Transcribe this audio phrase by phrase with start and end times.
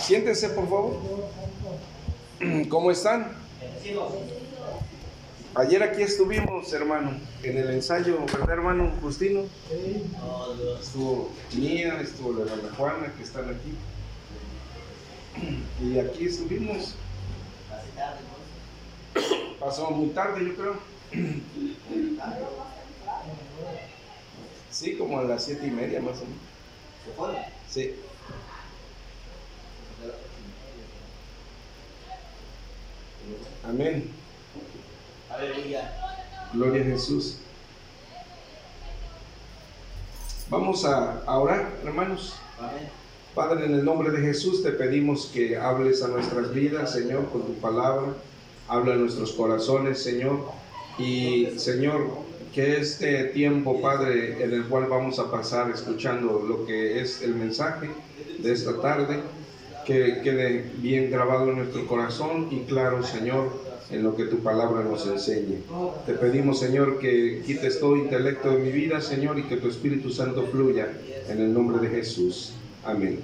[0.00, 0.96] Siéntense, por favor.
[2.68, 3.32] ¿Cómo están?
[5.54, 9.44] Ayer aquí estuvimos, hermano, en el ensayo, ¿verdad, hermano Justino?
[10.80, 13.74] Estuvo Mía, estuvo la hermana Juana, que están aquí.
[15.82, 16.94] Y aquí estuvimos.
[19.58, 20.76] Pasó muy tarde, yo creo.
[24.70, 27.36] Sí, como a las siete y media más o menos.
[27.68, 27.94] Sí.
[33.64, 34.10] Amén.
[35.30, 35.92] Aleluya.
[36.52, 37.38] Gloria a Jesús.
[40.48, 42.36] Vamos a, a orar, hermanos.
[42.58, 42.88] Amén.
[43.34, 47.42] Padre, en el nombre de Jesús te pedimos que hables a nuestras vidas, Señor, con
[47.42, 48.14] tu palabra.
[48.66, 50.40] Habla a nuestros corazones, Señor.
[50.98, 52.08] Y, Señor,
[52.54, 57.34] que este tiempo, Padre, en el cual vamos a pasar escuchando lo que es el
[57.34, 57.90] mensaje
[58.38, 59.20] de esta tarde,
[59.86, 63.52] que quede bien grabado en nuestro corazón y claro, Señor,
[63.90, 65.60] en lo que tu palabra nos enseñe.
[66.04, 70.10] Te pedimos, Señor, que quites todo intelecto de mi vida, Señor, y que tu Espíritu
[70.10, 70.88] Santo fluya
[71.28, 72.54] en el nombre de Jesús.
[72.84, 73.20] Amén.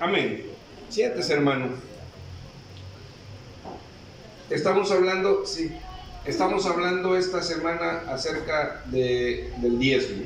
[0.00, 0.42] Amén.
[0.88, 1.68] Siéntese, hermano.
[4.50, 5.70] Estamos hablando, sí,
[6.24, 10.24] estamos hablando esta semana acerca de, del diezmo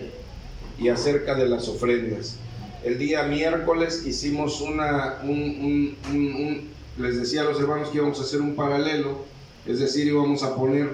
[0.79, 2.39] y acerca de las ofrendas.
[2.85, 7.99] El día miércoles hicimos una, un, un- un- un- les decía a los hermanos que
[7.99, 9.25] íbamos a hacer un paralelo,
[9.67, 10.93] es decir, íbamos a poner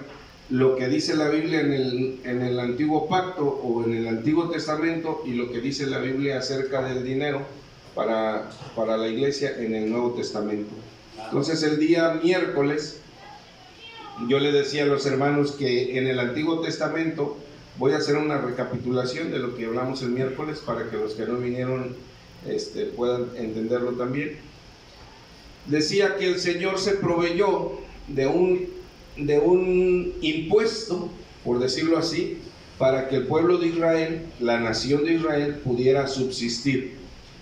[0.51, 4.49] lo que dice la Biblia en el, en el Antiguo Pacto o en el Antiguo
[4.51, 7.43] Testamento y lo que dice la Biblia acerca del dinero
[7.95, 10.71] para, para la iglesia en el Nuevo Testamento.
[11.25, 13.01] Entonces el día miércoles
[14.29, 17.37] yo le decía a los hermanos que en el Antiguo Testamento
[17.81, 21.25] voy a hacer una recapitulación de lo que hablamos el miércoles para que los que
[21.25, 21.97] no vinieron
[22.47, 24.37] este, puedan entenderlo también.
[25.65, 27.73] Decía que el Señor se proveyó
[28.07, 28.69] de un,
[29.17, 31.09] de un impuesto,
[31.43, 32.37] por decirlo así,
[32.77, 36.99] para que el pueblo de Israel, la nación de Israel, pudiera subsistir.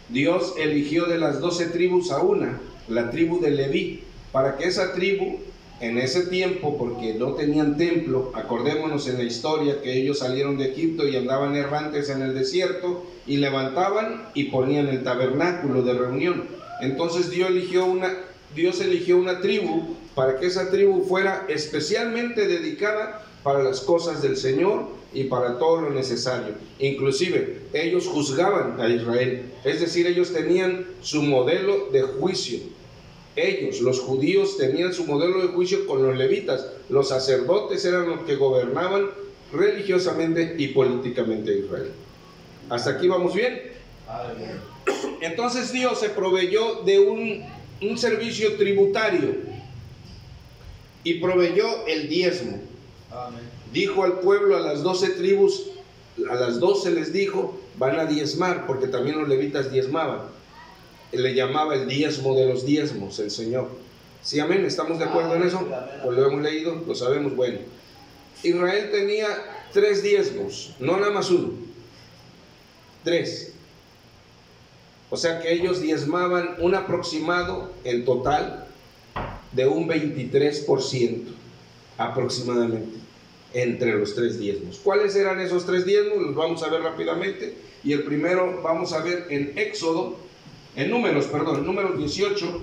[0.08, 4.92] Dios eligió de las doce tribus a una, la tribu de Leví, para que esa
[4.92, 5.40] tribu
[5.80, 10.72] en ese tiempo, porque no tenían templo, acordémonos en la historia que ellos salieron de
[10.72, 16.44] Egipto y andaban errantes en el desierto y levantaban y ponían el tabernáculo de reunión.
[16.80, 18.12] Entonces Dios eligió una,
[18.54, 24.36] Dios eligió una tribu para que esa tribu fuera especialmente dedicada para las cosas del
[24.36, 26.54] Señor y para todo lo necesario.
[26.78, 32.60] Inclusive ellos juzgaban a Israel, es decir, ellos tenían su modelo de juicio.
[33.36, 36.66] Ellos, los judíos, tenían su modelo de juicio con los levitas.
[36.88, 39.10] Los sacerdotes eran los que gobernaban
[39.52, 41.92] religiosamente y políticamente a Israel.
[42.68, 43.62] ¿Hasta aquí vamos bien?
[45.20, 47.44] Entonces Dios se proveyó de un,
[47.82, 49.36] un servicio tributario
[51.04, 52.60] y proveyó el diezmo.
[53.72, 55.66] Dijo al pueblo, a las doce tribus,
[56.30, 60.20] a las doce les dijo, van a diezmar, porque también los levitas diezmaban.
[61.12, 63.68] Le llamaba el diezmo de los diezmos el Señor.
[64.22, 64.64] ¿Sí, amén?
[64.64, 65.66] ¿Estamos de acuerdo en eso?
[66.04, 67.58] Pues lo hemos leído, lo sabemos, bueno.
[68.42, 69.26] Israel tenía
[69.72, 71.52] tres diezmos, no nada más uno.
[73.04, 73.52] Tres.
[75.10, 78.66] O sea que ellos diezmaban un aproximado en total
[79.52, 81.24] de un 23%
[81.96, 82.98] aproximadamente
[83.54, 84.78] entre los tres diezmos.
[84.82, 86.18] ¿Cuáles eran esos tres diezmos?
[86.18, 87.56] Los vamos a ver rápidamente.
[87.82, 90.18] Y el primero vamos a ver en Éxodo,
[90.78, 92.60] en números, perdón, números 18.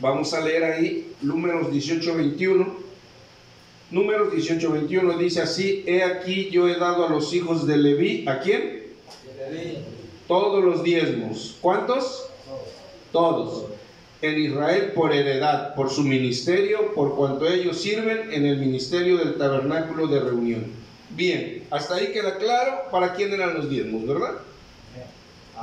[0.00, 2.76] Vamos a leer ahí números 18, 21.
[3.92, 8.24] Números 18, 21 dice así, he aquí yo he dado a los hijos de Leví,
[8.26, 8.86] ¿a quién?
[10.26, 11.56] Todos los diezmos.
[11.60, 12.28] ¿Cuántos?
[13.12, 13.66] Todos.
[14.20, 19.36] En Israel por heredad, por su ministerio, por cuanto ellos sirven en el ministerio del
[19.36, 20.64] tabernáculo de reunión.
[21.10, 24.49] Bien, hasta ahí queda claro para quién eran los diezmos, ¿verdad?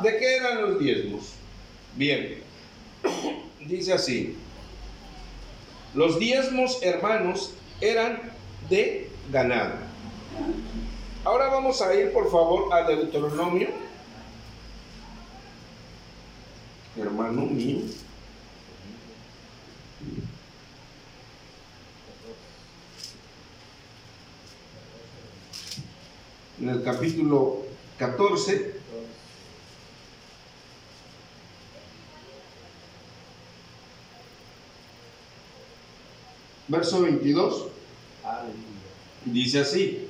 [0.01, 1.33] ¿De qué eran los diezmos?
[1.95, 2.43] Bien,
[3.65, 4.35] dice así.
[5.95, 8.21] Los diezmos, hermanos, eran
[8.69, 9.73] de ganado.
[11.23, 13.69] Ahora vamos a ir, por favor, a Deuteronomio.
[16.95, 17.79] Hermano mío.
[26.59, 27.63] En el capítulo
[27.97, 28.76] 14.
[36.67, 37.67] Verso 22.
[38.23, 38.53] Aleluya.
[39.25, 40.07] Dice así.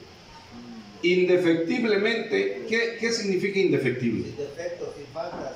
[1.04, 4.24] Indefectiblemente, ¿qué, qué significa indefectible?
[4.26, 4.90] Sin defectos.
[5.14, 5.56] falta,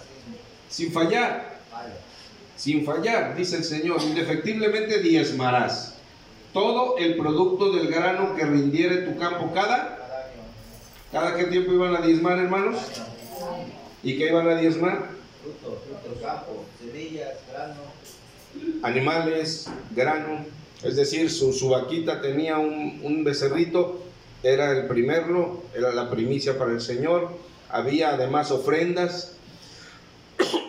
[0.70, 1.94] sin sin fallar, falla.
[2.56, 5.96] sin fallar, dice el Señor, indefectiblemente diezmarás
[6.54, 10.44] todo el producto del grano que rindiere tu campo cada, Cada año.
[11.12, 12.78] cada qué tiempo iban a diezmar, hermanos,
[14.04, 15.10] y qué iban a diezmar,
[15.42, 17.82] Fruto, fruto, campo, semillas, grano.
[18.84, 20.46] animales, grano,
[20.84, 24.02] es decir, su, su vaquita tenía un, un becerrito,
[24.44, 27.30] era el primerlo, era la primicia para el Señor,
[27.70, 29.34] había además ofrendas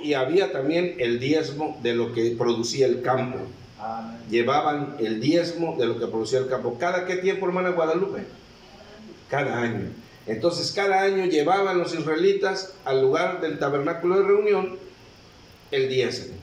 [0.03, 3.39] y había también el diezmo de lo que producía el campo.
[3.81, 4.19] Amén.
[4.31, 6.77] Llevaban el diezmo de lo que producía el campo.
[6.79, 8.25] ¿Cada qué tiempo, hermana Guadalupe?
[9.29, 9.89] Cada año.
[10.27, 14.77] Entonces, cada año llevaban los israelitas al lugar del tabernáculo de reunión
[15.71, 16.35] el diezmo.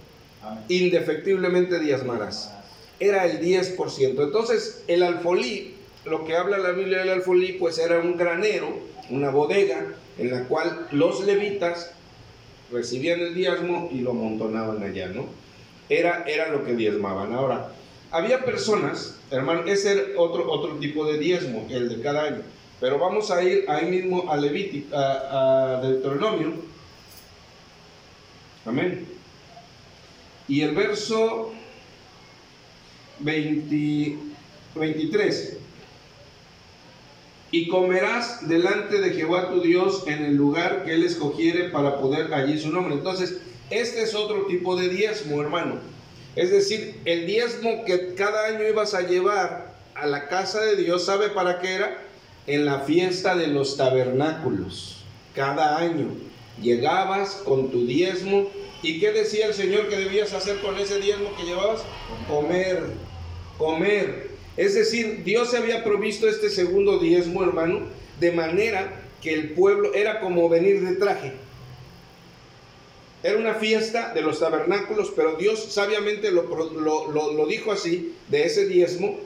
[0.41, 0.63] Amén.
[0.67, 2.58] Indefectiblemente diezmarás.
[2.99, 4.23] Era el 10%.
[4.23, 5.75] Entonces, el alfolí,
[6.05, 8.67] lo que habla la Biblia del alfolí, pues era un granero,
[9.09, 9.87] una bodega,
[10.17, 11.91] en la cual los levitas
[12.71, 15.25] recibían el diezmo y lo amontonaban allá, ¿no?
[15.87, 17.33] Era, era lo que diezmaban.
[17.33, 17.71] Ahora,
[18.11, 22.41] había personas, hermano, ese era otro, otro tipo de diezmo, el de cada año.
[22.79, 26.53] Pero vamos a ir ahí mismo a Levítico, a, a Deuteronomio.
[28.65, 29.07] Amén.
[30.47, 31.53] Y el verso
[33.19, 34.29] 20
[34.75, 35.57] 23.
[37.51, 42.33] Y comerás delante de Jehová tu Dios en el lugar que él escogiere para poder
[42.33, 42.93] allí su nombre.
[42.93, 43.37] Entonces,
[43.71, 45.79] este es otro tipo de diezmo, hermano.
[46.35, 51.05] Es decir, el diezmo que cada año ibas a llevar a la casa de Dios,
[51.05, 51.97] ¿sabe para qué era?
[52.45, 55.03] En la fiesta de los tabernáculos.
[55.35, 56.09] Cada año
[56.61, 58.47] llegabas con tu diezmo.
[58.83, 61.81] ¿Y qué decía el Señor que debías hacer con ese diezmo que llevabas?
[62.27, 62.83] Comer,
[63.59, 64.29] comer.
[64.57, 67.81] Es decir, Dios se había provisto este segundo diezmo, hermano,
[68.19, 68.91] de manera
[69.21, 71.33] que el pueblo era como venir de traje.
[73.21, 78.43] Era una fiesta de los tabernáculos, pero Dios sabiamente lo, lo- lo dijo así, de
[78.45, 79.17] ese diezmo,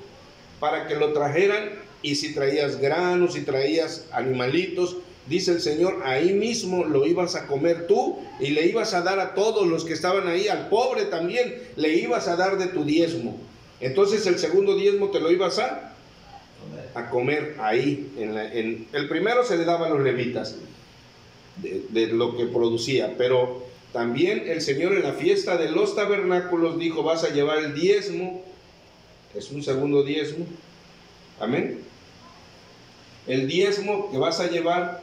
[0.60, 1.70] para que lo trajeran
[2.02, 4.98] y si traías granos, si traías animalitos,
[5.28, 9.20] dice el Señor, ahí mismo lo ibas a comer tú y le ibas a dar
[9.20, 12.84] a todos los que estaban ahí, al pobre también, le ibas a dar de tu
[12.84, 13.38] diezmo.
[13.80, 15.94] Entonces el segundo diezmo te lo ibas a,
[16.62, 16.90] Comer.
[16.96, 18.12] a comer ahí.
[18.18, 20.56] En la- en- el primero se le daba a los levitas
[21.58, 26.80] de, de lo que producía, pero también el Señor en la fiesta de los tabernáculos
[26.80, 28.44] dijo, vas a llevar el diezmo,
[29.36, 30.46] es un segundo diezmo,
[31.40, 31.80] amén.
[33.28, 35.02] El diezmo que vas a llevar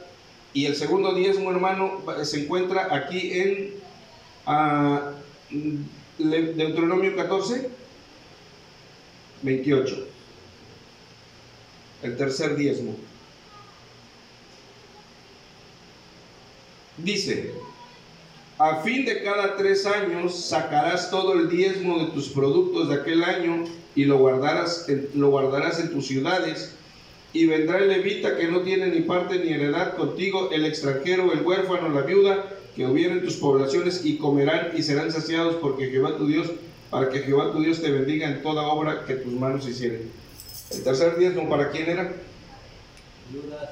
[0.53, 3.73] y el segundo diezmo, hermano, se encuentra aquí en
[4.45, 5.11] ah,
[6.19, 7.69] Le- Deuteronomio 14,
[9.41, 10.07] 28.
[12.03, 12.95] El tercer diezmo.
[16.97, 17.53] Dice,
[18.57, 23.23] a fin de cada tres años sacarás todo el diezmo de tus productos de aquel
[23.23, 23.65] año
[23.95, 26.75] y lo guardarás lo guardarás en tus ciudades.
[27.33, 31.41] Y vendrá el levita que no tiene ni parte ni heredad contigo, el extranjero, el
[31.41, 32.45] huérfano, la viuda,
[32.75, 36.51] que hubiera en tus poblaciones, y comerán y serán saciados, porque Jehová tu Dios,
[36.91, 40.11] para que Jehová tu Dios te bendiga en toda obra que tus manos hicieren.
[40.69, 42.11] El tercer diezmo, ¿para quién era?
[43.29, 43.69] Viudas,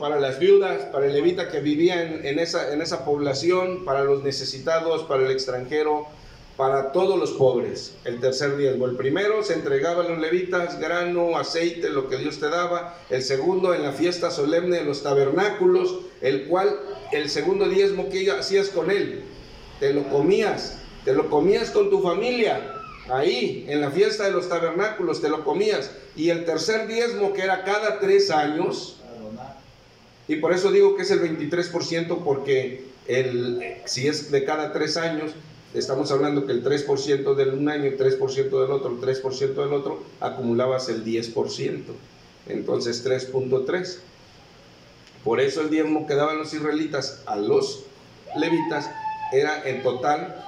[0.00, 4.02] para las viudas, para el levita que vivía en, en esa, en esa población, para
[4.02, 6.08] los necesitados, para el extranjero,
[6.56, 7.94] para todos los pobres.
[8.04, 8.86] El tercer diezmo.
[8.86, 12.98] El primero se entregaba a los levitas grano, aceite, lo que Dios te daba.
[13.10, 16.80] El segundo en la fiesta solemne de los tabernáculos, el cual,
[17.12, 19.22] el segundo diezmo que hacías con él,
[19.78, 22.78] te lo comías, te lo comías con tu familia.
[23.10, 25.90] Ahí, en la fiesta de los tabernáculos, te lo comías.
[26.14, 28.96] Y el tercer diezmo, que era cada tres años,
[30.28, 34.96] y por eso digo que es el 23% porque el, si es de cada tres
[34.96, 35.32] años,
[35.74, 39.72] estamos hablando que el 3% del un año, el 3% del otro, el 3% del
[39.72, 41.82] otro, acumulabas el 10%.
[42.48, 43.98] Entonces 3.3.
[45.24, 47.84] Por eso el diezmo que daban los israelitas a los
[48.36, 48.90] levitas
[49.32, 50.44] era en total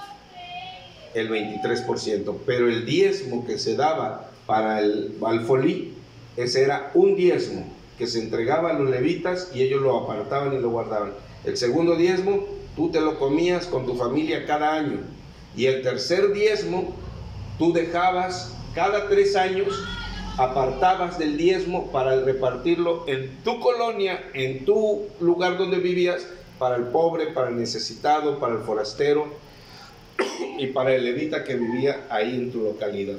[1.14, 2.34] el 23%.
[2.46, 5.94] Pero el diezmo que se daba para el alfolí,
[6.36, 7.66] ese era un diezmo
[7.98, 11.12] que se entregaba a los levitas y ellos lo apartaban y lo guardaban.
[11.44, 12.44] El segundo diezmo,
[12.74, 15.00] tú te lo comías con tu familia cada año.
[15.56, 16.94] Y el tercer diezmo,
[17.58, 19.84] tú dejabas cada tres años,
[20.36, 26.26] apartabas del diezmo para repartirlo en tu colonia, en tu lugar donde vivías,
[26.58, 29.26] para el pobre, para el necesitado, para el forastero
[30.58, 33.16] y para el levita que vivía ahí en tu localidad.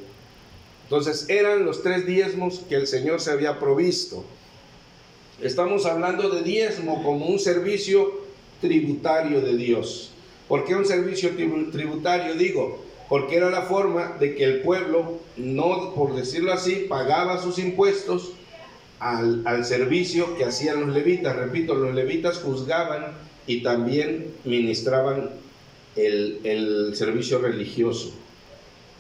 [0.84, 4.24] Entonces eran los tres diezmos que el Señor se había provisto.
[5.42, 8.26] Estamos hablando de diezmo como un servicio
[8.62, 10.12] tributario de Dios.
[10.48, 11.32] ¿Por qué un servicio
[11.72, 12.36] tributario?
[12.36, 17.60] Digo, porque era la forma de que el pueblo, no por decirlo así, pagaba sus
[17.60, 18.34] impuestos
[19.00, 21.36] al, servicio que hacían los levitas.
[21.36, 23.14] Repito, los levitas juzgaban
[23.48, 25.32] y también ministraban
[25.96, 28.14] el, el servicio religioso.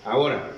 [0.04, 0.52] Ahora,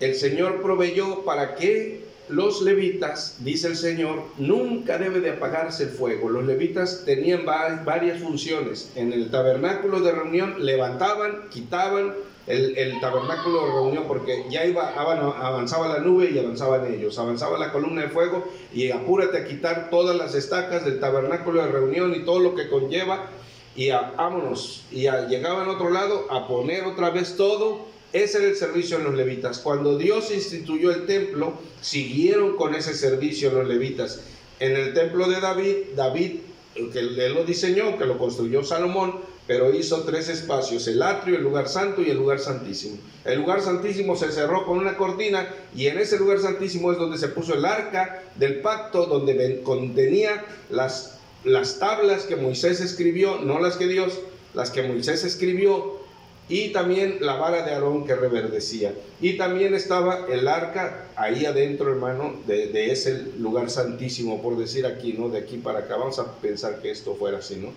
[0.00, 5.90] el Señor proveyó para que los levitas, dice el Señor, nunca debe de apagarse el
[5.90, 6.28] fuego.
[6.28, 8.92] Los levitas tenían varias funciones.
[8.96, 12.14] En el tabernáculo de reunión levantaban, quitaban
[12.46, 17.18] el, tabernáculo de reunión porque ya iba, avanzaba la nube y avanzaban ellos.
[17.18, 21.70] Avanzaba la columna de fuego y apúrate a quitar todas las estacas del tabernáculo de
[21.70, 23.30] reunión y todo lo que conlleva.
[23.76, 24.84] Y vámonos.
[24.90, 29.04] Y llegaban a otro lado a poner otra vez todo ese era el servicio de
[29.04, 29.58] los levitas.
[29.58, 31.52] Cuando Dios instituyó el templo,
[31.82, 34.20] siguieron con ese servicio los levitas.
[34.58, 36.40] En el templo de David, David,
[36.74, 41.42] que él lo diseñó, que lo construyó Salomón, pero hizo tres espacios, el atrio, el
[41.42, 42.96] lugar santo y el lugar santísimo.
[43.24, 47.18] El lugar santísimo se cerró con una cortina y en ese lugar santísimo es donde
[47.18, 51.15] se puso el arca del pacto, donde contenía las,
[51.46, 54.20] las tablas que Moisés escribió, no las que Dios,
[54.52, 56.00] las que Moisés escribió
[56.48, 58.92] y también la vara de Aarón que reverdecía.
[59.20, 65.12] Y también estaba el arca ahí adentro, hermano, de, ese lugar santísimo, por decir aquí,
[65.12, 65.28] ¿no?
[65.28, 65.96] De aquí para acá.
[65.96, 67.70] Vamos a pensar que esto fuera así, ¿no?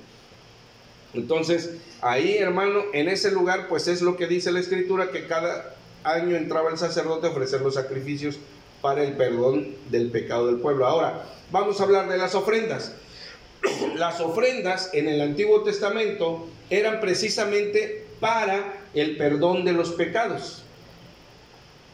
[1.13, 1.71] Entonces,
[2.01, 6.35] ahí, hermano, en ese lugar, pues es lo que dice la escritura, que cada año
[6.35, 8.37] entraba el sacerdote a ofrecer los sacrificios
[8.81, 10.85] para el perdón del pecado del pueblo.
[10.85, 12.93] Ahora, vamos a hablar de las ofrendas.
[13.95, 20.63] Las ofrendas en el Antiguo Testamento eran precisamente para el perdón de los pecados.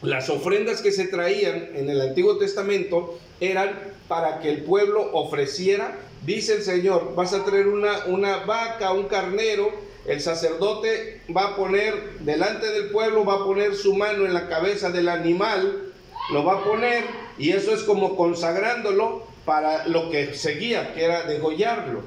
[0.02, 5.98] Las ofrendas que se traían en el Antiguo Testamento eran para que el pueblo ofreciera,
[6.24, 9.72] dice el Señor, vas a traer una, una vaca, un carnero,
[10.06, 14.48] el sacerdote va a poner delante del pueblo, va a poner su mano en la
[14.48, 15.92] cabeza del animal,
[16.30, 17.04] lo va a poner
[17.38, 22.02] y eso es como consagrándolo para lo que seguía, que era degollarlo.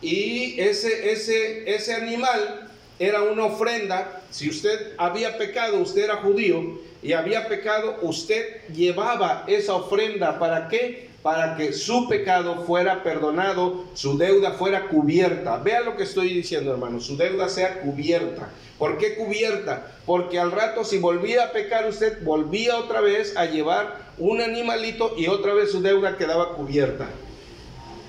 [0.00, 4.22] Y ese, ese, ese animal era una ofrenda.
[4.30, 10.38] Si usted había pecado, usted era judío y había pecado, usted llevaba esa ofrenda.
[10.38, 11.10] ¿Para qué?
[11.28, 15.58] Para que su pecado fuera perdonado, su deuda fuera cubierta.
[15.58, 17.00] Vea lo que estoy diciendo, hermano.
[17.00, 18.48] Su deuda sea cubierta.
[18.78, 19.92] ¿Por qué cubierta?
[20.06, 25.16] Porque al rato, si volvía a pecar, usted volvía otra vez a llevar un animalito
[25.18, 27.06] y otra vez su deuda quedaba cubierta,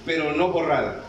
[0.05, 1.03] pero no borrada.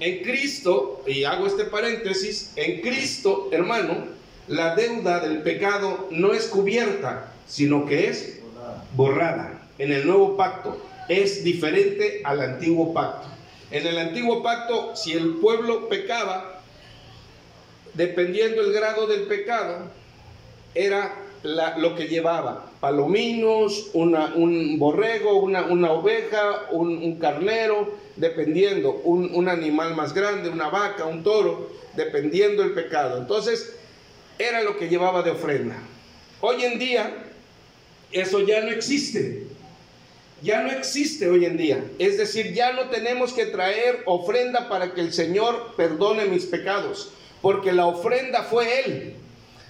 [0.00, 4.06] En Cristo, y hago este paréntesis, en Cristo, hermano,
[4.48, 8.40] la deuda del pecado no es cubierta, sino que es
[8.96, 9.61] borrada.
[9.78, 13.28] En el nuevo pacto es diferente al antiguo pacto.
[13.70, 16.60] En el antiguo pacto, si el pueblo pecaba,
[17.94, 19.90] dependiendo el grado del pecado,
[20.74, 30.14] era lo que llevaba, palominos, un borrego, una, oveja, un, carnero, dependiendo, un, animal más
[30.14, 33.18] grande, una vaca, un toro, dependiendo el pecado.
[33.18, 33.74] Entonces,
[34.38, 35.76] era lo que llevaba de ofrenda.
[36.40, 37.12] Hoy en día,
[38.12, 39.44] eso ya no existe.
[40.42, 41.84] Ya no existe hoy en día.
[41.98, 47.12] Es decir, ya no tenemos que traer ofrenda para que el Señor perdone mis pecados,
[47.40, 49.16] porque la ofrenda fue Él.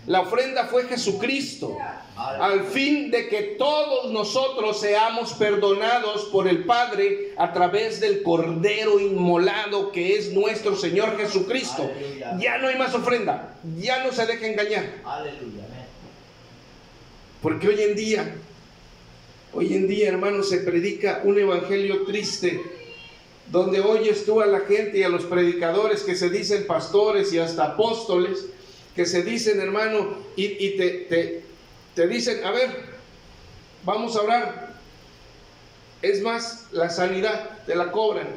[0.07, 1.79] La ofrenda fue Jesucristo,
[2.17, 8.99] al fin de que todos nosotros seamos perdonados por el Padre a través del Cordero
[8.99, 11.89] inmolado que es nuestro Señor Jesucristo.
[12.41, 14.87] Ya no hay más ofrenda, ya no se deja engañar.
[17.41, 18.35] Porque hoy en día,
[19.53, 22.63] hoy en día, hermanos, se predica un evangelio triste
[23.51, 27.39] donde oyes tú a la gente y a los predicadores que se dicen pastores y
[27.39, 28.47] hasta apóstoles
[28.97, 31.43] que se dicen, hermano, y, te,
[31.95, 32.71] te, dicen, a ver,
[33.85, 34.75] vamos a orar.
[36.01, 38.29] Es más, la sanidad te la cobran.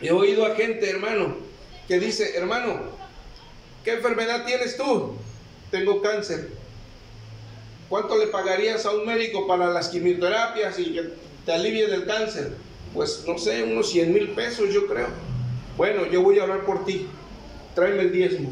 [0.00, 1.36] He oído a gente, hermano,
[1.88, 2.80] que dice, hermano,
[3.84, 5.16] ¿qué enfermedad tienes tú?
[5.70, 6.50] Tengo cáncer.
[7.88, 11.10] ¿Cuánto le pagarías a un médico para las quimioterapias y que
[11.44, 12.52] te alivie del cáncer?
[12.92, 15.08] Pues no sé, unos 100 mil pesos yo creo.
[15.76, 17.06] Bueno, yo voy a orar por ti.
[17.74, 18.50] Tráeme el diezmo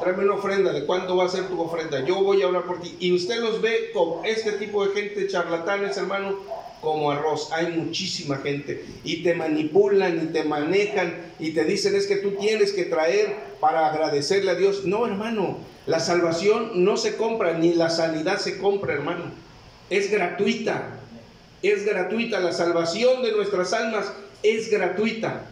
[0.00, 2.02] tráeme una ofrenda, ¿de cuánto va a ser tu ofrenda?
[2.04, 2.96] Yo voy a hablar por ti.
[2.98, 6.38] Y usted los ve con este tipo de gente charlatanes, hermano,
[6.80, 7.50] como arroz.
[7.52, 8.84] Hay muchísima gente.
[9.04, 13.34] Y te manipulan y te manejan y te dicen es que tú tienes que traer
[13.60, 14.84] para agradecerle a Dios.
[14.84, 19.24] No, hermano, la salvación no se compra, ni la sanidad se compra, hermano.
[19.88, 20.96] Es gratuita.
[21.62, 25.44] es gratuita, la salvación de nuestras almas es gratuita.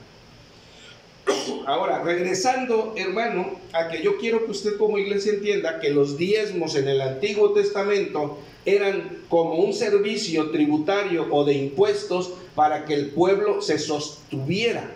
[1.66, 6.74] Ahora, regresando, hermano, a que yo quiero que usted como iglesia entienda que los diezmos
[6.74, 13.10] en el Antiguo Testamento eran como un servicio tributario o de impuestos para que el
[13.10, 14.90] pueblo se sostuviera.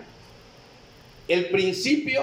[1.28, 2.22] El principio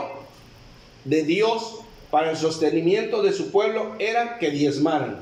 [1.06, 5.20] de Dios para el sostenimiento de su pueblo era que diezmaran.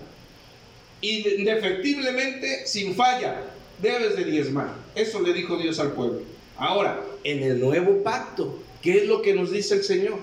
[1.01, 3.41] Y indefectiblemente, sin falla,
[3.81, 4.73] debes de diezmar.
[4.95, 6.21] Eso le dijo Dios al pueblo.
[6.57, 10.17] Ahora, en el nuevo pacto, ¿qué es lo que nos dice el Señor?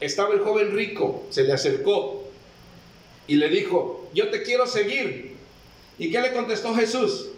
[0.00, 2.24] Estaba el joven rico, se le acercó
[3.28, 5.36] y le dijo, yo te quiero seguir.
[5.96, 7.28] ¿Y qué le contestó Jesús?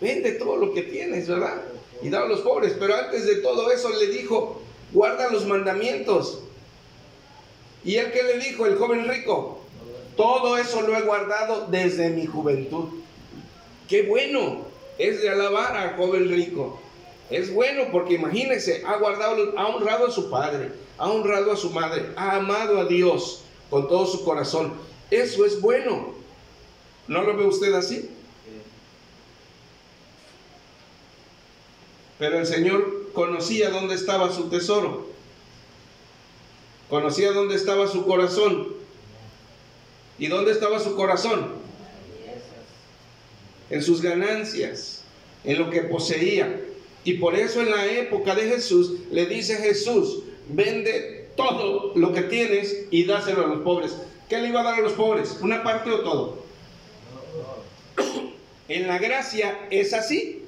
[0.00, 1.60] Vende todo lo que tienes, ¿verdad?
[2.00, 2.74] Y da a los pobres.
[2.80, 4.62] Pero antes de todo eso le dijo,
[4.94, 6.40] guarda los mandamientos.
[7.84, 9.60] ¿Y él qué le dijo, el joven rico?
[10.16, 13.04] Todo eso lo he guardado desde mi juventud.
[13.88, 14.64] Qué bueno
[14.98, 16.80] es de alabar al joven rico.
[17.30, 21.70] Es bueno porque imagínese, ha guardado, ha honrado a su padre, ha honrado a su
[21.70, 24.74] madre, ha amado a Dios con todo su corazón.
[25.10, 26.14] Eso es bueno.
[27.08, 28.10] ¿No lo ve usted así?
[32.18, 35.06] Pero el Señor conocía dónde estaba su tesoro.
[36.88, 38.68] Conocía dónde estaba su corazón.
[40.18, 41.63] ¿Y dónde estaba su corazón?
[43.70, 45.02] En sus ganancias,
[45.44, 46.60] en lo que poseía.
[47.04, 52.22] Y por eso en la época de Jesús le dice Jesús, vende todo lo que
[52.22, 53.96] tienes y dáselo a los pobres.
[54.28, 55.38] ¿Qué le iba a dar a los pobres?
[55.40, 56.44] ¿Una parte o todo?
[58.68, 60.42] En la gracia es así.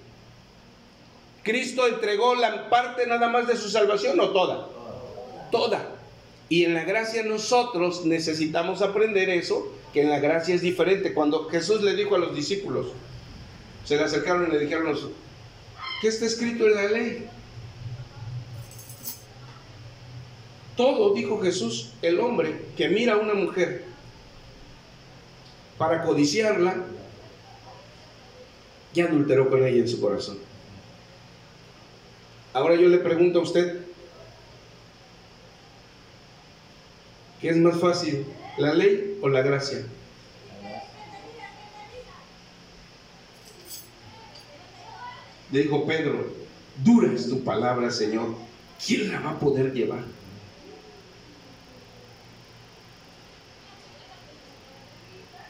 [1.42, 4.68] Cristo entregó la parte nada más de su salvación o toda.
[5.50, 5.95] Toda.
[6.48, 11.12] Y en la gracia nosotros necesitamos aprender eso, que en la gracia es diferente.
[11.12, 12.88] Cuando Jesús le dijo a los discípulos,
[13.84, 14.96] se le acercaron y le dijeron,
[16.00, 17.26] ¿qué está escrito en la ley?
[20.76, 23.84] Todo, dijo Jesús, el hombre que mira a una mujer
[25.78, 26.84] para codiciarla,
[28.92, 30.38] ya adulteró con ella en su corazón.
[32.52, 33.75] Ahora yo le pregunto a usted,
[37.46, 38.26] ¿qué es más fácil,
[38.58, 39.86] la ley o la gracia?
[45.52, 46.26] Dijo Pedro,
[46.82, 48.34] dura es tu palabra, Señor.
[48.84, 50.00] ¿Quién la va a poder llevar?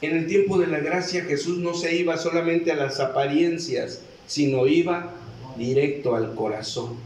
[0.02, 4.66] En el tiempo de la gracia Jesús no se iba solamente a las apariencias, sino
[4.66, 5.14] iba
[5.56, 6.98] directo al corazón.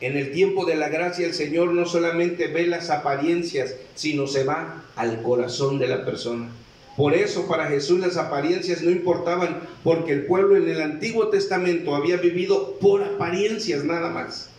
[0.00, 4.44] En el tiempo de la gracia el Señor no solamente ve las apariencias, sino se
[4.44, 6.48] va al corazón de la persona.
[6.96, 11.94] Por eso para Jesús las apariencias no importaban, porque el pueblo en el Antiguo Testamento
[11.94, 14.50] había vivido por apariencias nada más.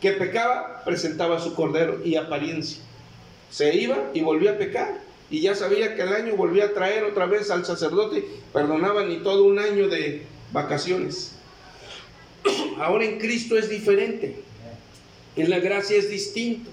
[0.00, 2.82] Que pecaba, presentaba su cordero y apariencia.
[3.50, 5.00] Se iba y volvía a pecar.
[5.28, 9.18] Y ya sabía que el año volvía a traer otra vez al sacerdote, perdonaban y
[9.18, 11.35] todo un año de vacaciones.
[12.78, 14.36] Ahora en Cristo es diferente.
[15.36, 16.70] En la gracia es distinto.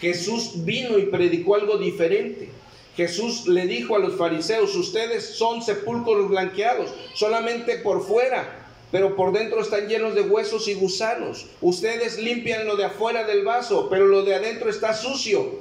[0.00, 2.50] Jesús vino y predicó algo diferente.
[2.96, 9.32] Jesús le dijo a los fariseos, ustedes son sepulcros blanqueados, solamente por fuera, pero por
[9.32, 11.46] dentro están llenos de huesos y gusanos.
[11.60, 15.60] Ustedes limpian lo de afuera del vaso, pero lo de adentro está sucio.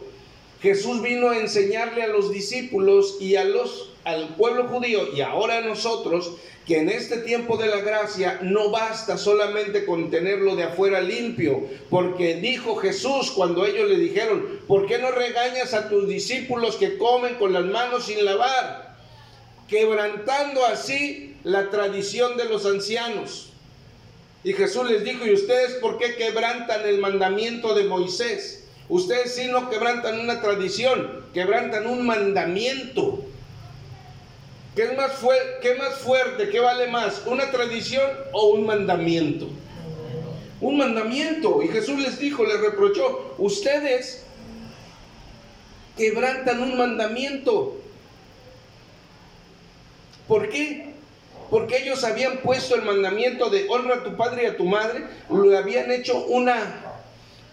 [0.62, 5.58] Jesús vino a enseñarle a los discípulos y a los al pueblo judío y ahora
[5.58, 6.34] a nosotros
[6.66, 11.64] que en este tiempo de la gracia no basta solamente con tenerlo de afuera limpio,
[11.92, 16.98] porque dijo Jesús cuando ellos le dijeron, ¿por qué no regañas a tus discípulos que
[16.98, 18.98] comen con las manos sin lavar?
[19.68, 23.50] Quebrantando así la tradición de los ancianos.
[24.44, 28.68] Y Jesús les dijo, ¿y ustedes por qué quebrantan el mandamiento de Moisés?
[28.90, 33.24] Ustedes sí no quebrantan una tradición, quebrantan un mandamiento.
[34.76, 36.50] ¿Qué es más, fuerte?
[36.50, 37.24] ¿Qué vale más?
[37.26, 39.48] ¿Una tradición o un mandamiento?
[40.60, 41.64] Un mandamiento.
[41.64, 44.24] Y Jesús les dijo, les reprochó, ustedes
[45.96, 47.78] quebrantan un mandamiento.
[50.28, 50.94] ¿Por qué?
[51.50, 55.06] Porque ellos habían puesto el mandamiento de honra a tu padre y a tu madre,
[55.30, 57.00] lo habían hecho una,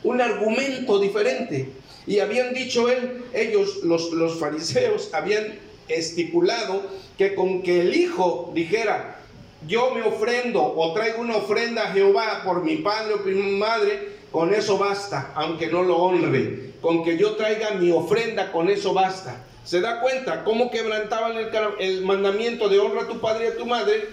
[0.02, 1.68] un argumento diferente.
[2.04, 6.82] Y habían dicho él, ellos, los, los fariseos, habían estipulado
[7.18, 9.18] que con que el hijo dijera,
[9.66, 13.56] yo me ofrendo o traigo una ofrenda a Jehová por mi padre o por mi
[13.56, 16.72] madre, con eso basta, aunque no lo honre.
[16.80, 19.44] Con que yo traiga mi ofrenda, con eso basta.
[19.64, 23.56] ¿Se da cuenta cómo quebrantaban el, el mandamiento de honra a tu padre y a
[23.56, 24.08] tu madre?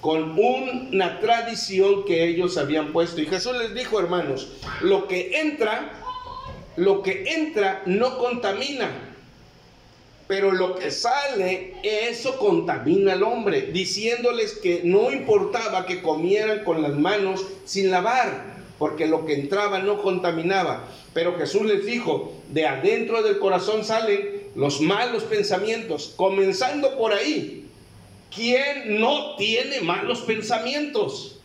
[0.00, 3.20] Con una tradición que ellos habían puesto.
[3.20, 4.52] Y Jesús les dijo, hermanos,
[4.82, 5.92] lo que entra,
[6.76, 9.09] lo que entra no contamina,
[10.30, 16.82] pero lo que sale, eso contamina al hombre, diciéndoles que no importaba que comieran con
[16.82, 20.84] las manos sin lavar, porque lo que entraba no contaminaba.
[21.12, 27.66] Pero Jesús les dijo, de adentro del corazón salen los malos pensamientos, comenzando por ahí.
[28.32, 31.40] ¿Quién no tiene malos pensamientos?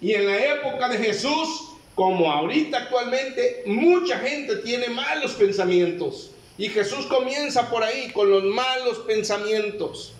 [0.00, 6.30] Y en la época de Jesús, como ahorita actualmente, mucha gente tiene malos pensamientos.
[6.58, 10.12] Y Jesús comienza por ahí con los malos pensamientos,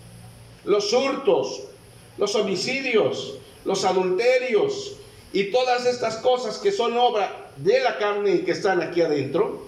[0.65, 1.61] los hurtos,
[2.17, 4.95] los homicidios, los adulterios,
[5.33, 9.65] y todas estas cosas que son obra de la carne y que están aquí adentro,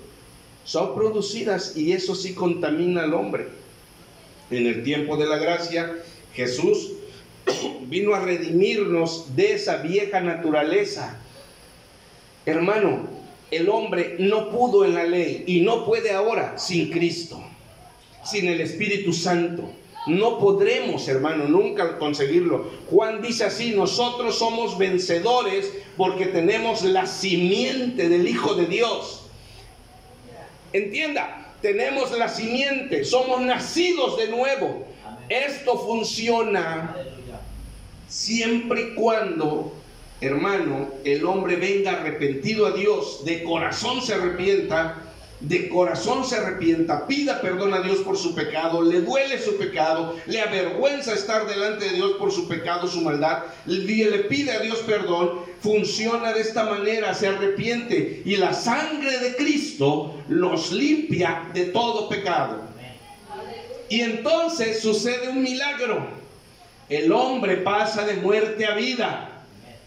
[0.66, 3.48] son producidas y eso sí contamina al hombre.
[4.52, 5.96] En el tiempo de la gracia,
[6.34, 6.92] Jesús
[7.84, 11.18] vino a redimirnos de esa vieja naturaleza.
[12.46, 13.08] Hermano,
[13.56, 17.42] el hombre no pudo en la ley y no puede ahora sin Cristo,
[18.24, 19.70] sin el Espíritu Santo.
[20.06, 22.70] No podremos, hermano, nunca conseguirlo.
[22.90, 29.28] Juan dice así, nosotros somos vencedores porque tenemos la simiente del Hijo de Dios.
[30.74, 34.86] Entienda, tenemos la simiente, somos nacidos de nuevo.
[35.30, 36.96] Esto funciona
[38.10, 39.74] siempre y cuando,
[40.24, 45.04] hermano, el hombre venga arrepentido a Dios, de corazón se arrepienta
[45.44, 50.16] de corazón se arrepienta, pida perdón a Dios por su pecado, le duele su pecado,
[50.26, 54.78] le avergüenza estar delante de Dios por su pecado, su maldad, le pide a Dios
[54.88, 61.66] perdón, funciona de esta manera, se arrepiente y la sangre de Cristo los limpia de
[61.66, 62.62] todo pecado.
[63.90, 66.08] Y entonces sucede un milagro.
[66.88, 69.33] El hombre pasa de muerte a vida.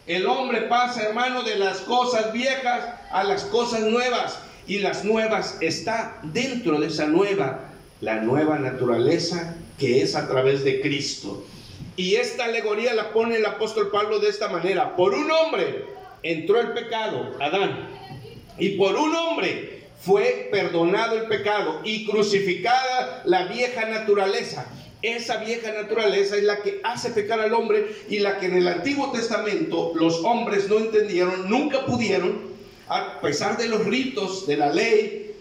[0.06, 5.58] El hombre pasa, hermano, de las cosas viejas a las cosas nuevas y las nuevas
[5.60, 11.44] está dentro de esa nueva, la nueva naturaleza que es a través de Cristo.
[11.96, 14.94] Y esta alegoría la pone el apóstol Pablo de esta manera.
[14.94, 15.86] Por un hombre
[16.22, 17.88] entró el pecado, Adán.
[18.58, 24.66] Y por un hombre fue perdonado el pecado y crucificada la vieja naturaleza.
[25.02, 28.68] Esa vieja naturaleza es la que hace pecar al hombre y la que en el
[28.68, 32.56] Antiguo Testamento los hombres no entendieron, nunca pudieron
[32.88, 35.34] a pesar de los ritos, de la ley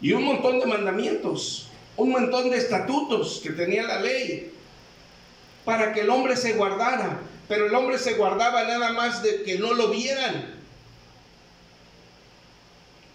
[0.00, 4.52] y un montón de mandamientos, un montón de estatutos que tenía la ley
[5.64, 9.58] para que el hombre se guardara, pero el hombre se guardaba nada más de que
[9.58, 10.54] no lo vieran.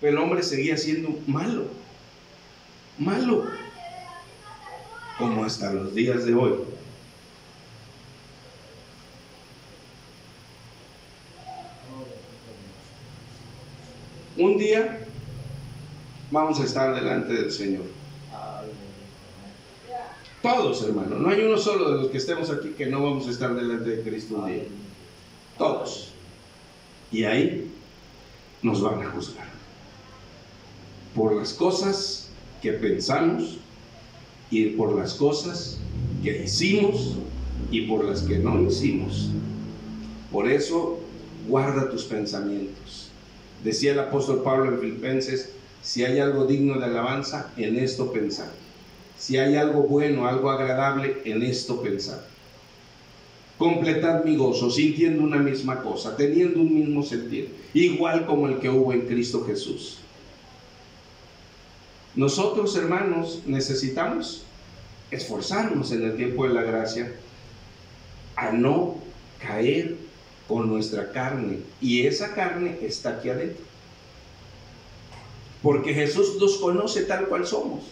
[0.02, 1.68] Pero el hombre seguía siendo malo,
[2.98, 3.48] malo,
[5.22, 6.54] como hasta los días de hoy.
[14.36, 15.06] Un día
[16.32, 17.84] vamos a estar delante del Señor.
[20.42, 21.18] Todos, hermano.
[21.18, 23.98] No hay uno solo de los que estemos aquí que no vamos a estar delante
[23.98, 24.64] de Cristo un día.
[25.56, 26.14] Todos.
[27.12, 27.72] Y ahí
[28.64, 29.46] nos van a juzgar.
[31.14, 33.61] Por las cosas que pensamos
[34.52, 35.80] y por las cosas
[36.24, 37.16] que hicimos
[37.72, 39.30] y por las que no hicimos.
[40.32, 41.00] Por eso,
[41.48, 43.12] guarda tus pensamientos
[43.64, 45.52] Decía el apóstol Pablo en Filipenses,
[45.84, 48.52] si hay algo digno de alabanza, en esto pensar.
[49.18, 52.26] Si hay algo bueno, algo agradable, en esto pensar.
[53.60, 58.70] Completad mi gozo, sintiendo una misma cosa, teniendo un mismo sentir, igual como el que
[58.70, 60.00] hubo en Cristo Jesús.
[62.16, 64.44] Nosotros, hermanos, necesitamos
[65.12, 67.14] esforzarnos en el tiempo de la gracia
[68.36, 68.96] a no
[69.40, 69.96] caer
[70.48, 71.60] con nuestra carne.
[71.80, 73.64] Y esa carne está aquí adentro.
[75.62, 77.86] Porque Jesús nos conoce tal cual somos.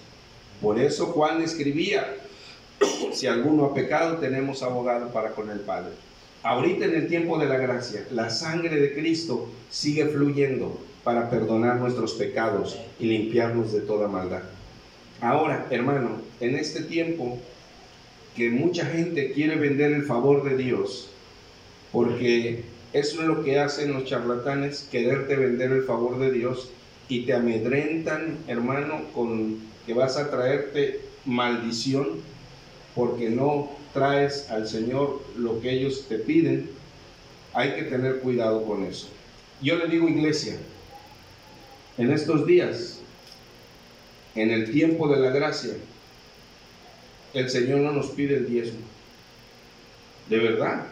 [0.61, 2.17] Por eso Juan escribía,
[3.13, 5.93] si alguno ha pecado, tenemos abogado para con el Padre.
[6.43, 10.77] Ahorita en el tiempo de la gracia, la sangre de Cristo sigue fluyendo
[11.09, 14.43] para perdonar nuestros pecados y limpiarnos de toda maldad.
[15.21, 17.39] Ahora, hermano, en este tiempo
[18.35, 21.09] que mucha gente quiere vender el favor de Dios,
[21.91, 26.69] porque eso es lo que hacen los charlatanes, quererte vender el favor de Dios
[27.07, 32.21] y te amedrentan, hermano, con que vas a traerte maldición
[32.93, 36.69] porque no traes al Señor lo que ellos te piden.
[37.53, 39.07] Hay que tener cuidado con eso.
[39.59, 40.55] Yo le digo iglesia,
[41.99, 43.01] en estos días,
[44.33, 45.73] en el tiempo de la gracia,
[47.33, 48.79] el Señor no nos pide el diezmo.
[50.29, 50.85] De verdad.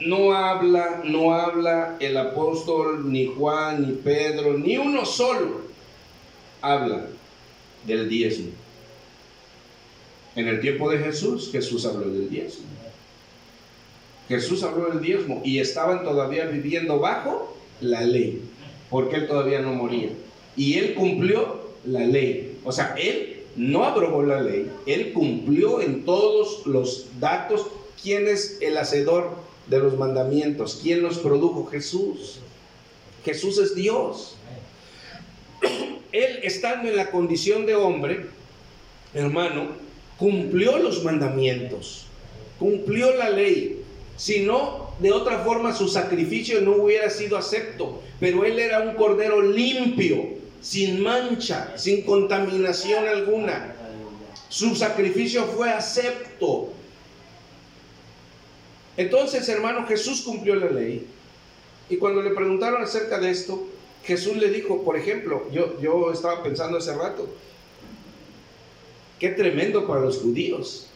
[0.00, 5.62] No habla, no habla el apóstol, ni Juan, ni Pedro, ni uno solo
[6.62, 7.06] habla
[7.84, 8.52] del diezmo.
[10.36, 12.66] En el tiempo de Jesús, Jesús habló del diezmo.
[14.28, 18.47] Jesús habló del diezmo y estaban todavía viviendo bajo la ley,
[18.90, 20.10] porque él todavía no moría.
[20.56, 22.58] Y él cumplió la ley.
[22.64, 27.66] O sea, él no abrogó la ley, él cumplió en todos los datos
[28.00, 29.30] quién es el hacedor
[29.66, 32.38] de los mandamientos, quién los produjo, Jesús.
[33.24, 34.36] Jesús es Dios.
[36.12, 38.26] Él estando en la condición de hombre,
[39.12, 39.68] hermano,
[40.18, 42.06] cumplió los mandamientos,
[42.58, 43.82] cumplió la ley.
[44.16, 48.02] Si no, de otra forma su sacrificio no hubiera sido acepto.
[48.18, 53.74] Pero él era un cordero limpio, sin mancha, sin contaminación alguna.
[54.48, 56.72] Su sacrificio fue acepto.
[58.96, 61.06] Entonces, hermano, Jesús cumplió la ley.
[61.88, 63.68] Y cuando le preguntaron acerca de esto,
[64.04, 67.28] Jesús le dijo, por ejemplo, yo, yo estaba pensando hace rato,
[69.18, 70.88] qué tremendo para los judíos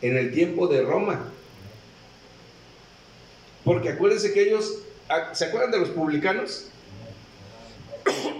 [0.00, 1.30] en el tiempo de Roma.
[3.64, 6.66] Porque acuérdense que ellos, ah, ¿se acuerdan de los publicanos?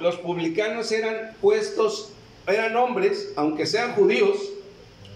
[0.00, 2.10] Los publicanos eran puestos,
[2.46, 4.36] eran hombres, aunque sean judíos,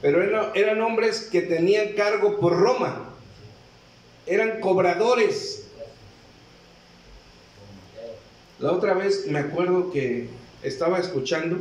[0.00, 3.10] pero eran, eran hombres que tenían cargo por Roma.
[4.26, 5.64] Eran cobradores.
[8.58, 10.28] La otra vez me acuerdo que
[10.62, 11.58] estaba escuchando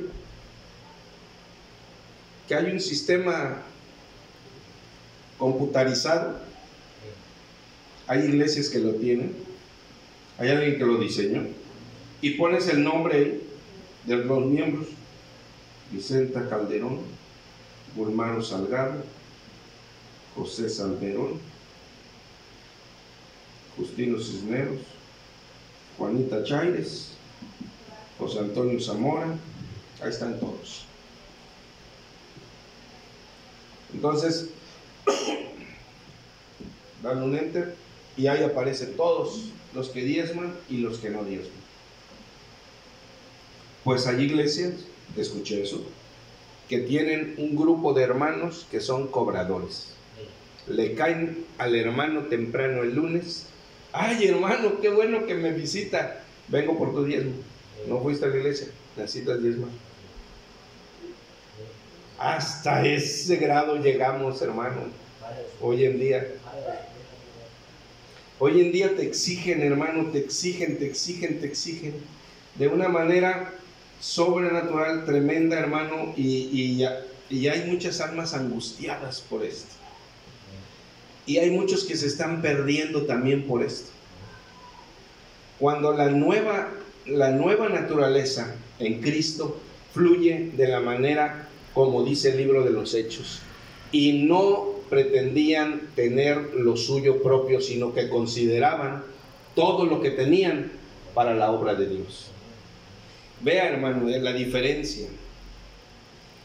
[2.47, 3.61] que hay un sistema
[5.37, 6.39] computarizado.
[8.07, 9.33] Hay iglesias que lo tienen.
[10.37, 11.43] Hay alguien que lo diseñó.
[12.21, 13.41] Y pones el nombre
[14.05, 14.87] de los miembros.
[15.91, 16.99] Vicenta Calderón,
[17.95, 19.03] Gulmaro Salgado,
[20.35, 21.39] José Salmerón,
[23.77, 24.81] Justino Cisneros,
[25.97, 27.13] Juanita Chaires,
[28.19, 29.27] José Antonio Zamora,
[30.01, 30.85] ahí están todos.
[33.93, 34.49] Entonces,
[37.01, 37.75] dan un enter
[38.17, 41.51] y ahí aparecen todos los que diezman y los que no diezman.
[43.83, 44.73] Pues hay iglesias,
[45.15, 45.81] escuché eso,
[46.67, 49.93] que tienen un grupo de hermanos que son cobradores.
[50.67, 53.45] Le caen al hermano temprano el lunes.
[53.93, 56.23] Ay, hermano, qué bueno que me visita.
[56.49, 57.31] Vengo por tu diezmo.
[57.87, 59.69] No fuiste a la iglesia, necesitas diezmar.
[62.19, 64.81] Hasta ese grado llegamos, hermano,
[65.61, 66.27] hoy en día.
[68.39, 71.93] Hoy en día te exigen, hermano, te exigen, te exigen, te exigen.
[72.55, 73.53] De una manera
[73.99, 76.83] sobrenatural, tremenda, hermano, y,
[77.29, 79.73] y, hay muchas almas angustiadas por esto.
[81.25, 83.89] Y hay muchos que se están perdiendo también por esto.
[85.59, 86.69] Cuando la nueva,
[87.05, 89.59] la nueva naturaleza en Cristo
[89.93, 91.47] fluye de la manera
[91.77, 93.39] como dice el libro de los Hechos,
[93.91, 99.03] y no pretendían tener lo suyo propio, sino que consideraban
[99.55, 100.71] todo lo que tenían
[101.13, 102.27] para la obra de Dios.
[103.41, 105.07] Vea, hermano, la diferencia.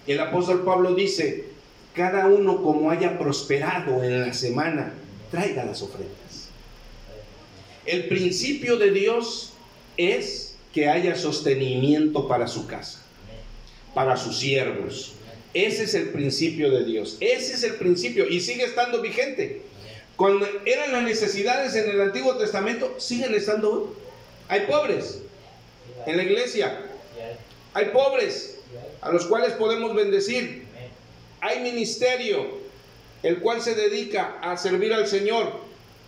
[0.06, 1.46] El apóstol Pablo dice,
[1.94, 4.94] cada uno como haya prosperado en la semana,
[5.30, 6.48] traiga las ofrendas.
[7.84, 9.52] El principio de Dios
[9.96, 13.02] es que haya sostenimiento para su casa,
[13.94, 15.12] para sus siervos.
[15.54, 17.16] Ese es el principio de Dios.
[17.20, 19.62] Ese es el principio y sigue estando vigente.
[20.16, 23.84] Cuando eran las necesidades en el Antiguo Testamento, siguen estando hoy.
[24.48, 25.20] Hay pobres,
[26.06, 26.78] en la iglesia.
[27.74, 28.58] Hay pobres
[29.00, 30.64] a los cuales podemos bendecir.
[31.40, 32.46] Hay ministerio,
[33.22, 35.52] el cual se dedica a servir al Señor.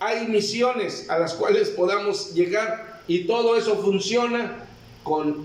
[0.01, 4.65] Hay misiones a las cuales podamos llegar y todo eso funciona
[5.03, 5.45] con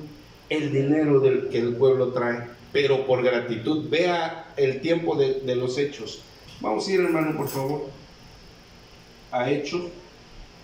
[0.50, 3.89] el dinero que el pueblo trae, pero por gratitud.
[3.89, 6.21] Vea el tiempo de, de los hechos.
[6.62, 7.89] Vamos a ir, hermano, por favor,
[9.32, 9.84] a hechos.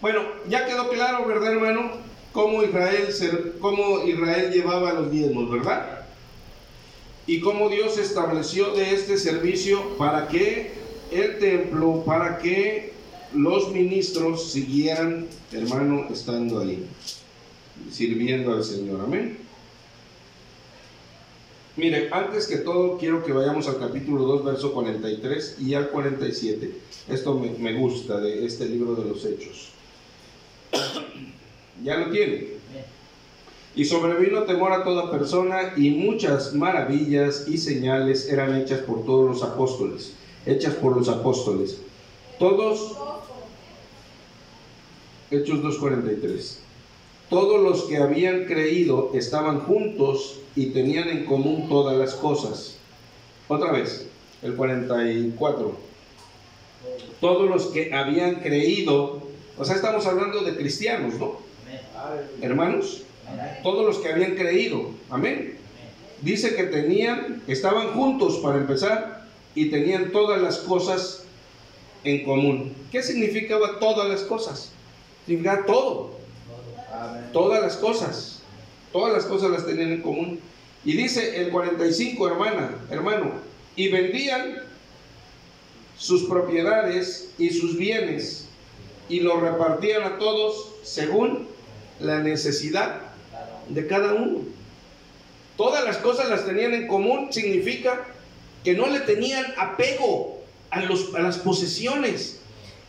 [0.02, 2.06] Bueno, ya quedó claro, ¿verdad, hermano?
[2.36, 3.08] cómo Israel,
[3.62, 6.02] cómo Israel llevaba los diezmos, ¿verdad?
[7.26, 10.74] Y cómo Dios estableció de este servicio para que
[11.12, 12.92] el templo, para que
[13.34, 16.86] los ministros siguieran, hermano, estando ahí,
[17.90, 19.00] sirviendo al Señor.
[19.06, 19.45] Amén.
[21.78, 26.72] Mire, antes que todo quiero que vayamos al capítulo 2, verso 43 y al 47.
[27.10, 29.72] Esto me, gusta de este libro de los Hechos.
[31.84, 32.56] Ya lo tiene.
[33.76, 39.30] Y sobrevino temor a toda persona y muchas maravillas y señales eran hechas por todos
[39.30, 40.14] los apóstoles,
[40.46, 41.82] hechas por los apóstoles.
[42.40, 42.96] Todos,
[45.30, 46.58] Hechos 2.43,
[47.30, 52.78] todos los que habían creído estaban juntos y tenían en común todas las cosas.
[53.48, 54.08] Otra vez,
[54.42, 55.76] el 44.
[57.20, 59.22] Todos los que habían creído,
[59.58, 61.40] o sea, estamos hablando de cristianos, ¿no?
[62.42, 63.04] Hermanos,
[63.64, 65.58] todos los que habían creído, amén.
[66.22, 71.24] Dice que tenían, estaban juntos para empezar y tenían todas las cosas
[72.04, 72.74] en común.
[72.92, 74.72] ¿Qué significaba todas las cosas?
[75.26, 76.12] Significa todo,
[77.34, 78.42] todas las cosas,
[78.92, 80.40] todas las cosas las tenían en común.
[80.84, 83.32] Y dice el 45, hermana, hermano,
[83.76, 84.64] y vendían
[85.98, 88.48] sus propiedades y sus bienes
[89.10, 91.48] y los repartían a todos según
[92.00, 93.02] la necesidad
[93.70, 94.42] de cada uno.
[95.58, 98.06] Todas las cosas las tenían en común, significa
[98.64, 102.40] que no le tenían apego a, los, a las posesiones.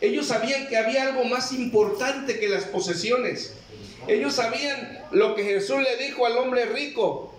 [0.01, 3.53] Ellos sabían que había algo más importante que las posesiones.
[4.07, 7.33] Ellos sabían lo que Jesús le dijo al hombre rico.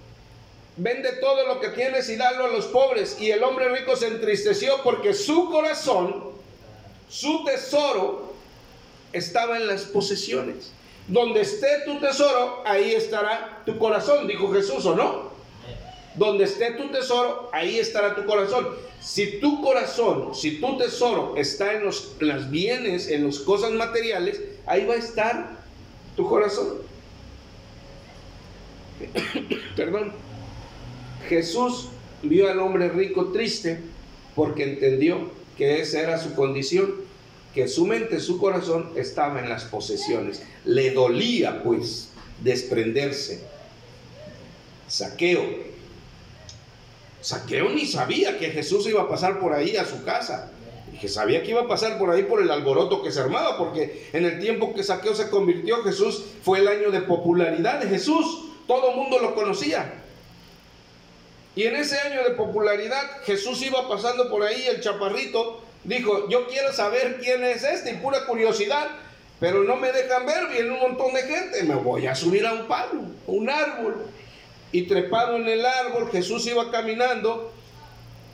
[0.77, 3.17] Vende todo lo que tienes y dalo a los pobres.
[3.21, 6.33] Y el hombre rico se entristeció porque su corazón,
[7.09, 8.35] su tesoro,
[9.13, 10.73] estaba en las posesiones.
[11.09, 15.31] Donde esté tu tesoro, ahí estará tu corazón, dijo Jesús, ¿o no?
[16.15, 18.69] Donde esté tu tesoro, ahí estará tu corazón.
[19.01, 24.85] Si tu corazón, si tu tesoro está en los bienes, en las cosas materiales, ahí
[24.85, 25.59] va a estar
[26.19, 26.79] tu corazón.
[29.77, 30.13] Perdón.
[31.29, 31.91] Jesús
[32.25, 33.79] vio al hombre rico triste
[34.35, 37.07] porque entendió que esa era su condición
[37.55, 40.43] que su mente, su corazón estaba en las posesiones.
[40.65, 42.09] Le dolía pues
[42.43, 43.45] desprenderse.
[44.89, 45.45] Saqueo.
[47.21, 50.51] Saqueo ni sabía que Jesús iba a pasar por ahí a su casa.
[51.01, 54.09] Que sabía que iba a pasar por ahí por el alboroto que se armaba, porque
[54.13, 58.45] en el tiempo que Saqueo se convirtió, Jesús fue el año de popularidad de Jesús.
[58.67, 59.93] Todo el mundo lo conocía.
[61.59, 66.47] Y en ese año de popularidad, Jesús iba pasando por ahí, el chaparrito, dijo, yo
[66.47, 68.89] quiero saber quién es este, y pura curiosidad,
[69.41, 72.53] pero no me dejan ver, viene un montón de gente, me voy a subir a
[72.53, 74.07] un palo, un árbol.
[74.71, 77.53] Y trepado en el árbol, Jesús iba caminando,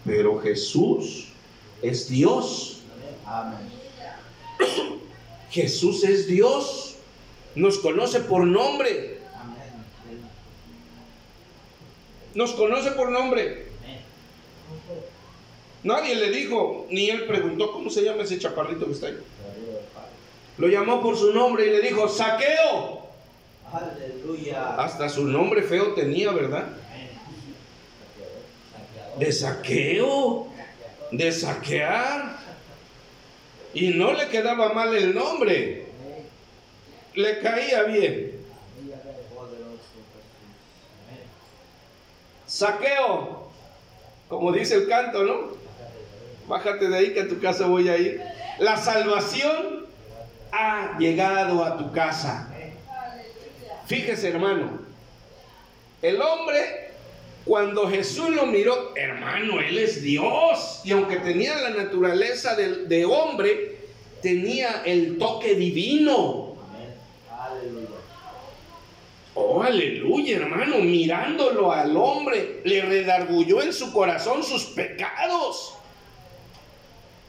[0.04, 1.28] pero Jesús
[1.84, 2.80] es Dios.
[5.50, 6.96] Jesús es Dios,
[7.54, 9.18] nos conoce por nombre.
[12.34, 13.68] Nos conoce por nombre.
[15.84, 19.18] Nadie le dijo, ni él preguntó cómo se llama ese chaparrito que está ahí.
[20.56, 23.04] Lo llamó por su nombre y le dijo, saqueo.
[23.70, 24.76] Aleluya.
[24.76, 26.68] Hasta su nombre feo tenía, ¿verdad?
[29.18, 30.48] De saqueo,
[31.16, 32.36] de saquear.
[33.72, 35.86] Y no le quedaba mal el nombre.
[37.14, 38.44] Le caía bien.
[42.46, 43.50] Saqueo,
[44.28, 45.56] como dice el canto, ¿no?
[46.46, 48.22] Bájate de ahí que a tu casa voy a ir.
[48.58, 49.86] La salvación
[50.52, 52.48] ha llegado a tu casa.
[53.86, 54.78] Fíjese, hermano.
[56.00, 56.83] El hombre,
[57.44, 60.80] cuando Jesús lo miró, hermano, Él es Dios.
[60.82, 63.78] Y aunque tenía la naturaleza de, hombre,
[64.22, 66.56] tenía el toque divino.
[67.30, 67.88] Aleluya.
[69.34, 70.78] Oh, aleluya, hermano.
[70.78, 75.74] Mirándolo al hombre, le redargulló en su corazón sus pecados.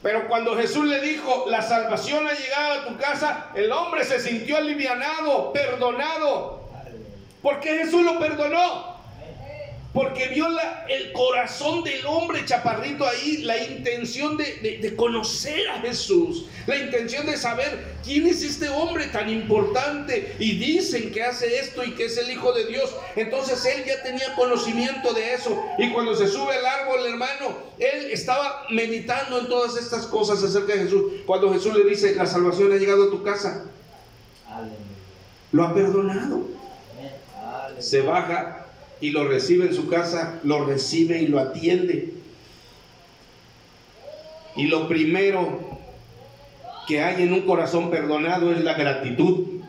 [0.01, 4.19] Pero cuando Jesús le dijo, la salvación ha llegado a tu casa, el hombre se
[4.19, 6.63] sintió alivianado, perdonado.
[7.41, 8.94] ¿Por qué Jesús lo perdonó?
[9.95, 15.69] Porque vio la- el corazón del hombre chaparrito ahí, la intención de, de- de conocer
[15.69, 20.35] a Jesús, la intención de saber quién es este hombre tan importante.
[20.37, 22.93] Y dicen que hace esto y que es el Hijo de Dios.
[23.15, 25.57] Entonces él ya tenía conocimiento de eso.
[25.77, 30.73] Y cuando se sube al árbol, hermano, él estaba meditando en todas estas cosas acerca
[30.73, 31.03] de Jesús.
[31.25, 33.63] Cuando Jesús le dice, la salvación ha llegado a tu casa,
[35.53, 36.41] lo ha perdonado.
[37.79, 38.64] Se baja
[39.01, 42.13] y lo recibe en su casa, lo recibe y lo atiende.
[44.55, 45.79] Y lo primero
[46.87, 49.61] que hay en un corazón perdonado es la gratitud.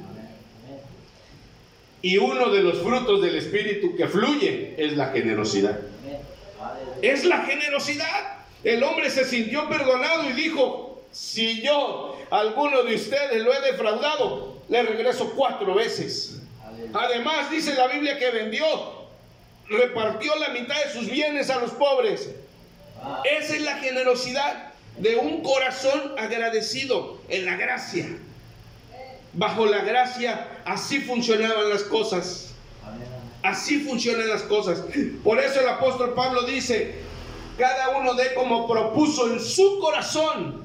[2.03, 5.81] Y uno de los frutos del Espíritu que fluye es la generosidad.
[7.03, 8.45] Es la generosidad.
[8.63, 14.63] El hombre se sintió perdonado y dijo, si yo, alguno de ustedes, lo he defraudado,
[14.69, 16.43] le regreso cuatro veces.
[16.93, 18.65] Además, dice la Biblia que vendió,
[19.69, 22.31] repartió la mitad de sus bienes a los pobres.
[23.25, 28.07] Esa es la generosidad de un corazón agradecido en la gracia.
[29.33, 32.55] Bajo la gracia, así funcionaban las cosas.
[33.43, 34.83] Así funcionan las cosas.
[35.23, 36.95] Por eso el apóstol Pablo dice,
[37.59, 40.65] cada uno dé como propuso en su corazón.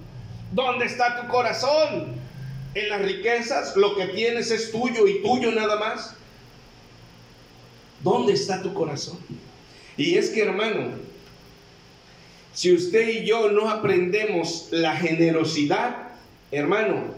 [0.52, 2.16] ¿Dónde está tu corazón?
[2.74, 6.16] En las riquezas, lo que tienes es tuyo y tuyo nada más.
[8.04, 9.18] ¿Dónde está tu corazón?
[9.98, 10.92] Y es que hermano,
[12.54, 16.10] si usted y yo no aprendemos la generosidad,
[16.52, 17.14] hermano,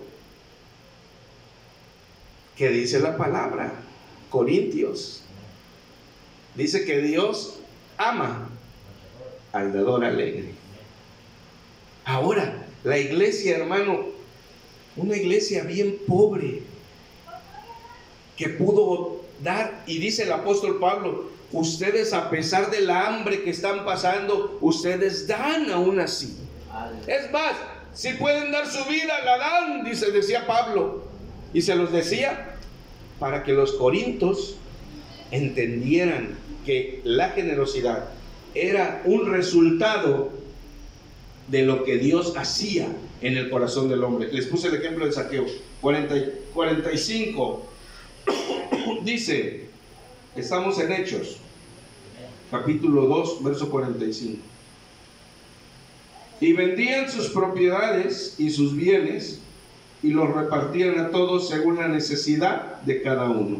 [2.55, 3.73] ¿qué dice la palabra?
[4.29, 5.23] Corintios.
[6.55, 7.59] Dice que Dios
[7.97, 8.49] ama
[9.53, 10.53] al dador alegre.
[12.05, 14.05] Ahora, la iglesia, hermano,
[14.95, 16.61] una iglesia bien pobre,
[18.37, 23.51] que pudo dar, y dice el apóstol Pablo, ustedes a pesar de la hambre que
[23.51, 26.37] están pasando, ustedes dan aún así.
[27.07, 27.53] Es más,
[27.93, 31.03] si pueden dar su vida, la dan, dice, decía Pablo.
[31.53, 32.55] Y se los decía
[33.19, 34.55] para que los corintos
[35.31, 38.09] entendieran que la generosidad
[38.55, 40.31] era un resultado
[41.47, 42.87] de lo que Dios hacía
[43.21, 44.31] en el corazón del hombre.
[44.31, 45.45] Les puse el ejemplo de saqueo.
[45.81, 46.15] 40,
[46.53, 47.72] 45
[49.03, 49.65] dice,
[50.35, 51.37] estamos en Hechos,
[52.51, 54.39] capítulo 2, verso 45.
[56.39, 59.39] Y vendían sus propiedades y sus bienes
[60.01, 63.59] y los repartían a todos según la necesidad de cada uno.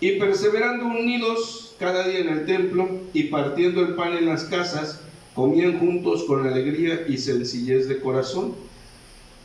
[0.00, 5.00] Y perseverando unidos cada día en el templo y partiendo el pan en las casas,
[5.34, 8.54] comían juntos con alegría y sencillez de corazón,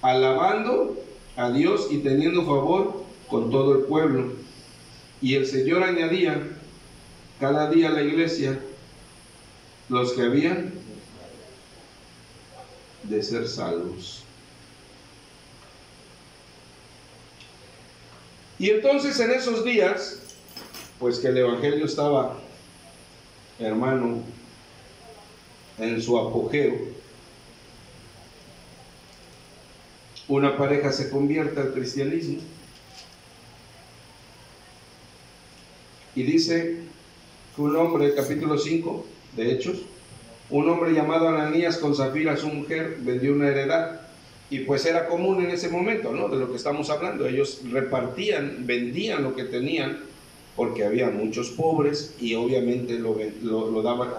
[0.02, 0.96] alabando
[1.36, 4.34] a Dios y teniendo favor con todo el pueblo.
[5.22, 6.42] Y el Señor añadía
[7.40, 8.60] cada día a la iglesia
[9.90, 10.74] los que habían
[13.04, 14.24] de ser salvos.
[18.60, 20.20] Y entonces en esos días,
[21.00, 22.38] pues que el Evangelio estaba,
[23.58, 24.22] hermano,
[25.78, 26.78] en su apogeo,
[30.28, 32.40] una pareja se convierte al cristianismo.
[36.20, 36.76] Y dice
[37.56, 39.06] que un hombre, capítulo 5
[39.38, 39.78] de Hechos,
[40.50, 44.02] un hombre llamado Ananías con Zafira, su mujer, vendió una heredad.
[44.50, 46.28] Y pues era común en ese momento, ¿no?
[46.28, 47.26] De lo que estamos hablando.
[47.26, 50.00] Ellos repartían, vendían lo que tenían,
[50.58, 54.10] porque había muchos pobres y obviamente lo, lo, daban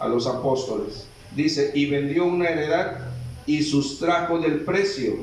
[0.00, 1.06] a los apóstoles.
[1.36, 3.02] Dice, y vendió una heredad
[3.46, 5.14] y sustrajo del precio,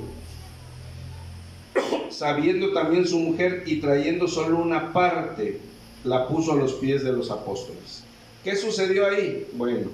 [2.10, 5.68] sabiendo también su mujer y trayendo solo una parte,
[6.04, 8.04] la puso a los pies de los apóstoles.
[8.44, 9.48] ¿Qué sucedió ahí?
[9.54, 9.90] Bueno,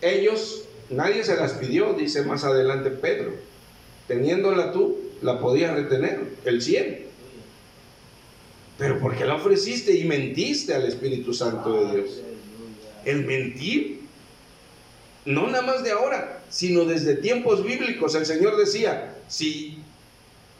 [0.00, 3.32] ellos, nadie se las pidió, dice más adelante Pedro.
[4.06, 7.04] Teniéndola tú, la podías retener, el 100.
[8.78, 12.20] Pero ¿por qué la ofreciste y mentiste al Espíritu Santo de Dios?
[13.04, 14.00] El mentir,
[15.24, 18.14] no nada más de ahora, sino desde tiempos bíblicos.
[18.14, 19.78] El Señor decía, si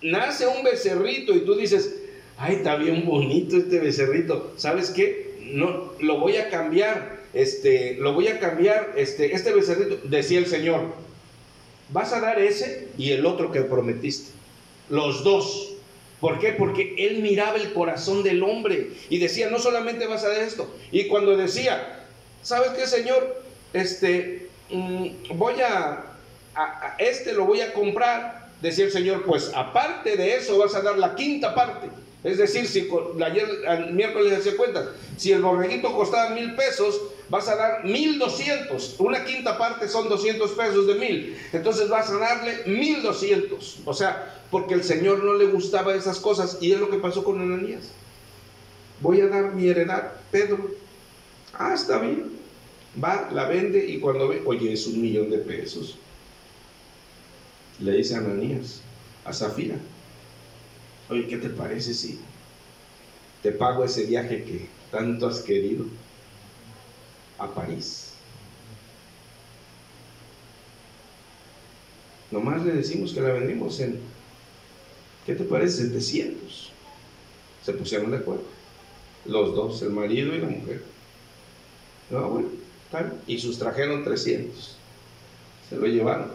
[0.01, 1.97] nace un becerrito y tú dices,
[2.39, 5.35] ay, está bien bonito este becerrito, ¿sabes qué?
[5.53, 10.47] No, lo voy a cambiar este, lo voy a cambiar, este, este becerrito, decía el
[10.47, 10.95] Señor,
[11.91, 14.31] vas a dar ese y el otro que prometiste,
[14.89, 15.73] los dos.
[16.21, 16.53] ¿Por qué?
[16.53, 20.73] Porque él miraba el corazón del hombre y decía, no solamente vas a dar esto.
[20.91, 22.07] Y cuando decía,
[22.43, 23.43] ¿sabes qué, Señor?
[23.73, 26.05] Este, mm, voy a,
[26.55, 30.83] a, este lo voy a comprar, decía el Señor, pues aparte de eso vas a
[30.83, 31.89] dar la quinta parte.
[32.25, 32.89] Es decir, si
[33.23, 36.99] ayer, el miércoles se cuenta, si el borreguito costaba mil pesos,
[37.29, 38.97] vas a dar mil doscientos.
[38.99, 41.37] Una quinta parte son doscientos pesos de mil.
[41.53, 43.81] Entonces vas a darle mil doscientos.
[43.85, 46.57] O sea, porque el Señor no le gustaba esas cosas.
[46.63, 47.91] Y es lo que pasó con Ananías.
[49.01, 50.71] Voy a dar mi heredad, Pedro.
[51.53, 52.33] Ah, está bien.
[53.03, 55.99] Va, la vende y cuando ve, oye, es un millón de pesos.
[57.81, 58.81] Le dice Ananías,
[59.27, 59.77] a Zafira
[61.11, 62.19] Oye, ¿qué te parece si
[63.43, 65.85] te pago ese viaje que tanto has querido
[67.39, 68.13] a París?
[72.31, 74.01] Nomás le decimos que la vendimos en,
[75.27, 75.85] ¿qué te parece?
[75.85, 76.73] 700.
[77.65, 78.45] Se pusieron de acuerdo.
[79.27, 80.83] Los dos, el marido y la mujer.
[82.11, 82.49] No, bueno,
[82.91, 83.21] tal.
[83.27, 84.77] Y sustrajeron 300.
[85.69, 86.33] Se lo llevaron.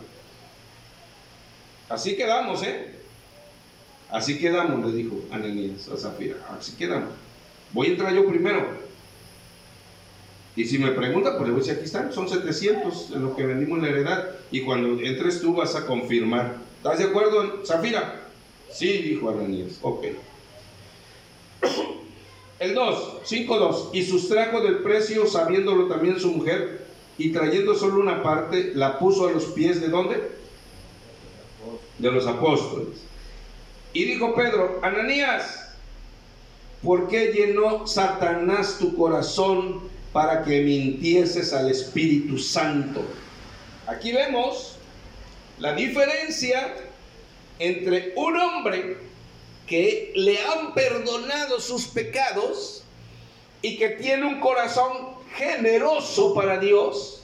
[1.89, 2.88] Así quedamos, ¿eh?
[4.11, 6.37] Así quedamos, le dijo Ananías a Zafira.
[6.57, 7.09] Así quedamos.
[7.73, 8.65] Voy a entrar yo primero.
[10.55, 13.35] Y si me pregunta, pues le voy a decir, aquí están, son 700 en lo
[13.35, 14.31] que vendimos la heredad.
[14.51, 16.57] Y cuando entres tú vas a confirmar.
[16.77, 18.27] ¿Estás de acuerdo, Zafira?
[18.71, 19.77] Sí, dijo Ananías.
[19.81, 20.05] Ok.
[22.59, 23.89] El 2, 5.2.
[23.93, 26.85] Y sustrajo del precio, sabiéndolo también su mujer,
[27.17, 30.31] y trayendo solo una parte, la puso a los pies de dónde?
[31.99, 33.08] De los apóstoles.
[33.93, 35.67] Y dijo Pedro, Ananías,
[36.83, 39.81] ¿por qué llenó Satanás tu corazón
[40.13, 43.03] para que mintieses al Espíritu Santo?
[43.87, 44.77] Aquí vemos
[45.57, 46.75] la diferencia
[47.57, 48.97] entre un hombre
[49.65, 52.83] que le han perdonado sus pecados
[53.63, 57.23] y que tiene un corazón generoso para Dios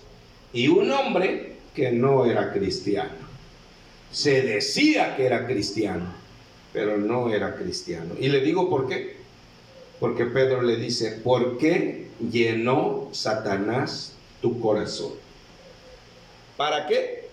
[0.51, 3.26] y un hombre que no era cristiano.
[4.11, 6.24] Se decía que era cristiano
[6.76, 8.15] pero no era cristiano.
[8.19, 9.15] Y le digo por qué.
[9.97, 14.11] Porque Pedro le dice, ¿por qué llenó Satanás
[14.41, 15.13] tu corazón?
[16.57, 17.30] ¿Para qué?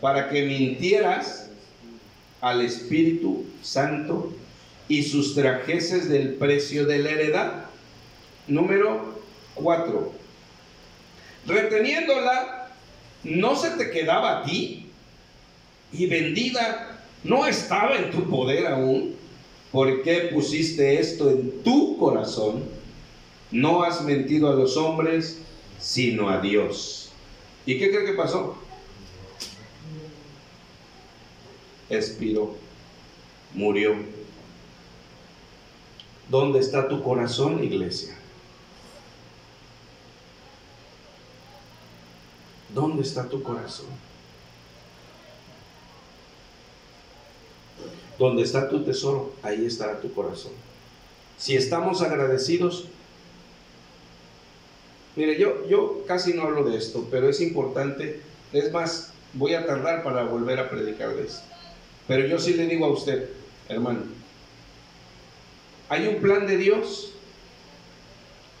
[0.00, 1.50] Para que mintieras
[2.40, 4.32] al Espíritu Santo
[4.86, 7.64] y sustrajeses del precio de la heredad.
[8.46, 9.20] Número
[9.54, 10.12] 4.
[11.46, 12.70] Reteniéndola,
[13.24, 14.86] no se te quedaba a ti
[15.92, 16.89] y vendida
[17.24, 19.16] no estaba en tu poder aún.
[19.72, 22.64] ¿Por qué pusiste esto en tu corazón?
[23.50, 25.38] No has mentido a los hombres,
[25.78, 27.10] sino a Dios.
[27.66, 28.56] ¿Y qué cree que pasó?
[31.88, 32.54] Expiró,
[33.54, 33.96] murió.
[36.28, 38.16] ¿Dónde está tu corazón, iglesia?
[42.72, 44.09] ¿Dónde está tu corazón?
[48.20, 50.52] Donde está tu tesoro, ahí estará tu corazón.
[51.38, 52.84] Si estamos agradecidos,
[55.16, 58.20] mire, yo, yo casi no hablo de esto, pero es importante,
[58.52, 61.40] es más, voy a tardar para volver a predicar de esto.
[62.06, 63.30] Pero yo sí le digo a usted,
[63.70, 64.00] hermano,
[65.88, 67.14] hay un plan de Dios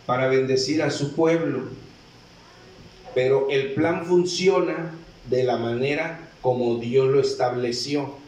[0.06, 1.64] para bendecir a su pueblo,
[3.14, 4.94] pero el plan funciona
[5.28, 8.19] de la manera como Dios lo estableció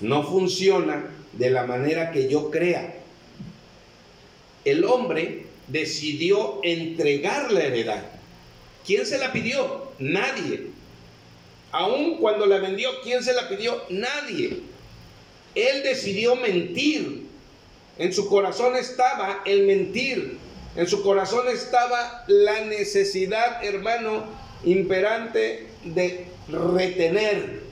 [0.00, 2.94] no funciona de la manera que yo crea.
[4.64, 8.04] El hombre decidió entregar la heredad.
[8.86, 9.92] ¿Quién se la pidió?
[9.98, 10.68] Nadie.
[11.70, 13.82] Aún cuando la vendió, ¿quién se la pidió?
[13.90, 14.60] Nadie.
[15.54, 17.26] Él decidió mentir.
[17.98, 20.38] En su corazón estaba el mentir.
[20.76, 24.24] En su corazón estaba la necesidad, hermano,
[24.64, 27.67] imperante de retener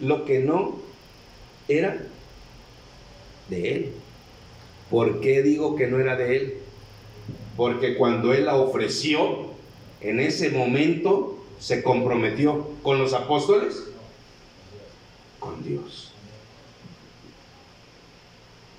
[0.00, 0.76] lo que no
[1.68, 2.02] era
[3.48, 3.92] de él.
[4.90, 6.58] ¿Por qué digo que no era de él?
[7.56, 9.50] Porque cuando él la ofreció,
[10.00, 13.84] en ese momento se comprometió con los apóstoles,
[15.38, 16.10] con Dios.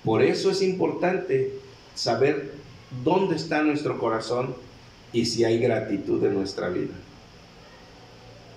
[0.03, 1.53] Por eso es importante
[1.93, 2.55] saber
[3.03, 4.55] dónde está nuestro corazón
[5.13, 6.93] y si hay gratitud en nuestra vida.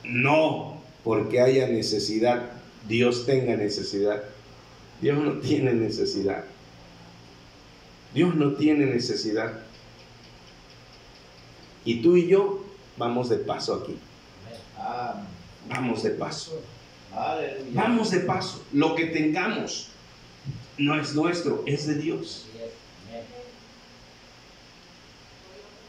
[0.05, 0.74] No
[1.05, 2.51] porque haya necesidad,
[2.89, 4.25] Dios tenga necesidad.
[5.01, 6.45] Dios no tiene necesidad.
[8.15, 9.61] Dios no tiene necesidad.
[11.85, 12.65] Y tú y yo
[12.97, 13.99] vamos de paso aquí.
[15.69, 16.63] Vamos de paso.
[17.73, 18.65] Vamos de paso.
[18.73, 19.89] Lo que tengamos
[20.79, 22.47] no es nuestro, es de Dios.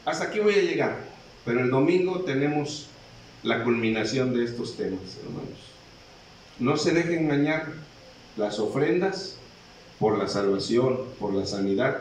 [0.04, 0.98] Hasta aquí voy a llegar.
[1.46, 2.90] Pero el domingo tenemos
[3.46, 5.60] la culminación de estos temas, hermanos.
[6.60, 7.68] No se dejen engañar
[8.38, 9.38] las ofrendas
[10.00, 12.00] por la salvación, por la sanidad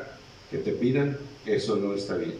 [0.50, 2.36] que te pidan, eso no está bien.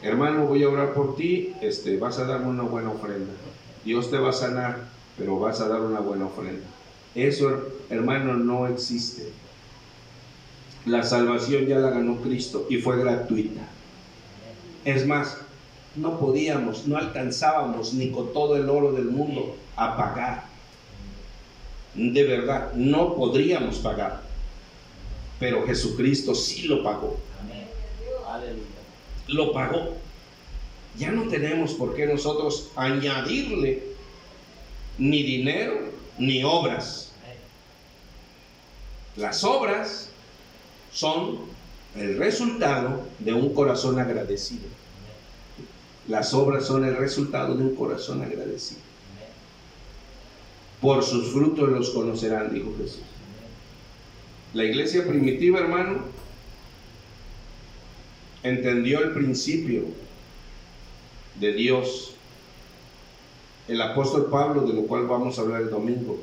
[0.00, 3.32] Hermano, voy a orar por ti, este, vas a darme una buena ofrenda.
[3.84, 4.78] Dios te va a sanar,
[5.18, 6.66] pero vas a dar una buena ofrenda.
[7.14, 9.28] Eso, hermano, no existe.
[10.86, 13.62] La salvación ya la ganó Cristo y fue gratuita.
[14.84, 15.38] Es más,
[15.94, 20.44] no podíamos, no alcanzábamos ni con todo el oro del mundo a pagar.
[21.94, 24.22] De verdad, no podríamos pagar.
[25.38, 27.18] Pero Jesucristo sí lo pagó.
[29.28, 29.94] Lo pagó.
[30.96, 33.82] Ya no tenemos por qué nosotros añadirle
[34.98, 35.74] ni dinero
[36.18, 37.12] ni obras.
[39.16, 40.10] Las obras
[40.92, 41.40] son
[41.96, 44.81] el resultado de un corazón agradecido.
[46.08, 48.80] Las obras son el resultado de un corazón agradecido.
[50.80, 53.02] Por sus frutos los conocerán, dijo Jesús.
[54.52, 56.00] La iglesia primitiva, hermano,
[58.42, 59.84] entendió el principio
[61.38, 62.14] de Dios.
[63.68, 66.20] El apóstol Pablo, de lo cual vamos a hablar el domingo,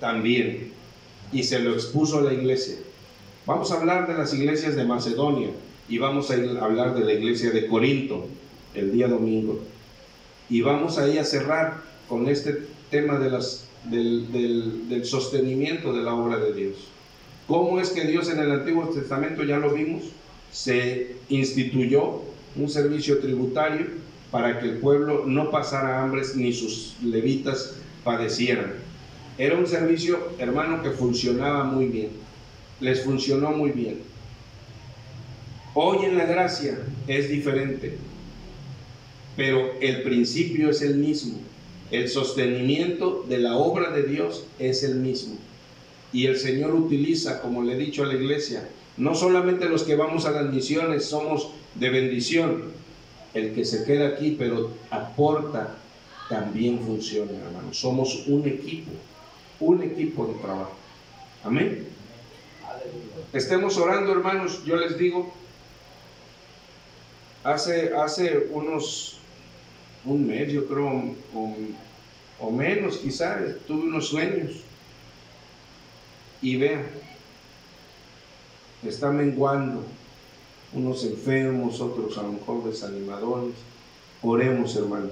[0.00, 0.72] también,
[1.32, 2.76] y se lo expuso a la iglesia.
[3.46, 5.50] Vamos a hablar de las iglesias de Macedonia
[5.88, 6.34] y vamos a
[6.64, 8.26] hablar de la iglesia de Corinto
[8.74, 9.60] el día domingo.
[10.50, 16.76] Y vamos ahí a cerrar con este tema del sostenimiento de la obra de Dios.
[17.46, 20.02] ¿Cómo es que Dios en el Antiguo Testamento, ya lo vimos,
[20.52, 22.22] se instituyó
[22.56, 23.86] un servicio tributario
[24.30, 28.74] para que el pueblo no pasara hambres ni sus levitas padecieran?
[29.38, 32.10] Era un servicio, hermano, que funcionaba muy bien.
[32.80, 34.07] Les funcionó muy bien.
[35.74, 37.96] Hoy en la gracia es diferente,
[39.36, 41.38] pero el principio es el mismo.
[41.90, 45.36] El sostenimiento de la obra de Dios es el mismo.
[46.12, 49.94] Y el Señor utiliza, como le he dicho a la iglesia, no solamente los que
[49.94, 52.64] vamos a las misiones somos de bendición,
[53.34, 55.76] el que se queda aquí pero aporta
[56.28, 57.72] también funciona, hermano.
[57.72, 58.90] Somos un equipo,
[59.60, 60.74] un equipo de trabajo.
[61.44, 61.86] Amén.
[63.32, 64.64] Estemos orando, hermanos.
[64.64, 65.32] Yo les digo,
[67.52, 69.18] hace, hace unos,
[70.04, 71.54] un mes, yo creo, o,
[72.40, 74.62] o menos quizás, tuve unos sueños.
[76.40, 76.84] Y vean,
[78.82, 79.84] está menguando,
[80.72, 83.54] unos enfermos, otros a lo mejor desanimadores.
[84.22, 85.10] Oremos, hermano,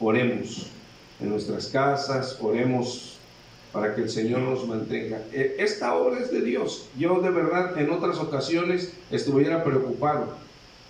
[0.00, 0.66] oremos
[1.20, 3.18] en nuestras casas, oremos
[3.72, 5.22] para que el Señor nos mantenga.
[5.32, 6.88] E, esta obra es de Dios.
[6.96, 10.34] Yo de verdad en otras ocasiones estuviera preocupado,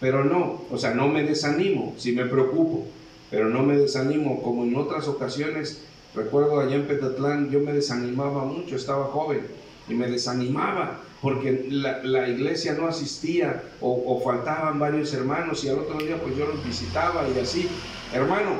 [0.02, 2.84] pero no, o sea, no me desanimo, si me preocupo,
[3.30, 5.84] pero no me desanimo como en otras ocasiones.
[6.12, 9.42] Recuerdo allá en Petatlán, yo me desanimaba mucho, estaba joven
[9.88, 15.78] y me desanimaba porque la, iglesia no asistía o, o, faltaban varios hermanos y al
[15.78, 17.68] otro día pues yo los visitaba y así,
[18.12, 18.56] hermano.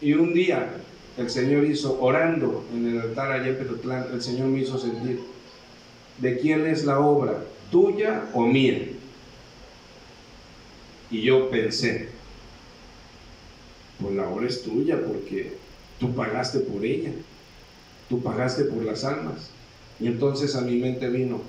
[0.00, 0.70] Y un día
[1.18, 5.20] el Señor hizo, orando en el altar allá en Petotlán, el Señor me hizo sentir,
[6.16, 7.34] ¿de quién es la obra?
[7.70, 8.91] ¿Tuya o mía?
[11.12, 12.08] Y yo pensé,
[14.00, 15.52] pues la obra es tuya porque
[16.00, 17.12] tú pagaste por ella,
[18.08, 19.50] tú pagaste por las almas.
[20.00, 21.42] Y entonces a mi mente vino,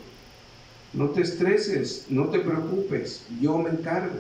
[0.92, 4.20] no te estreses, no te preocupes, yo me encargo.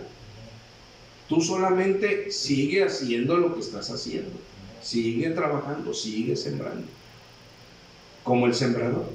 [1.27, 4.31] Tú solamente sigue haciendo lo que estás haciendo.
[4.81, 6.87] Sigue trabajando, sigue sembrando.
[8.23, 9.09] Como el sembrador.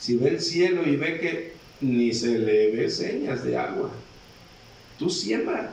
[0.00, 3.92] Si ve el cielo y ve que ni se le ve señas de agua,
[5.02, 5.72] tú siembra.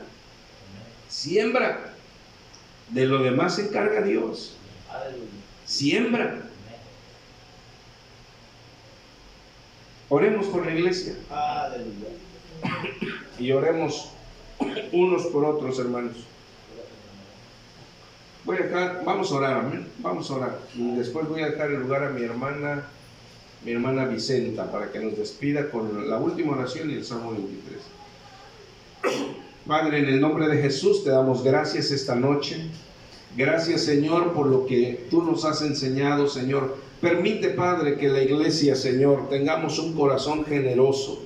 [1.08, 1.94] Siembra.
[2.88, 4.56] De lo demás se encarga Dios.
[5.64, 6.42] Siembra.
[10.08, 11.14] Oremos por la iglesia.
[13.38, 14.10] Y oremos
[14.90, 16.16] unos por otros, hermanos.
[18.44, 19.86] Voy a dejar, vamos a orar, amén.
[19.98, 20.58] Vamos a orar.
[20.74, 22.86] Y después voy a dejar el lugar a mi hermana,
[23.64, 27.99] mi hermana Vicenta, para que nos despida con la última oración y el Salmo 23.
[29.70, 32.56] Padre, en el nombre de Jesús te damos gracias esta noche.
[33.36, 36.76] Gracias, Señor, por lo que tú nos has enseñado, Señor.
[37.00, 41.22] Permite, Padre, que la iglesia, Señor, tengamos un corazón generoso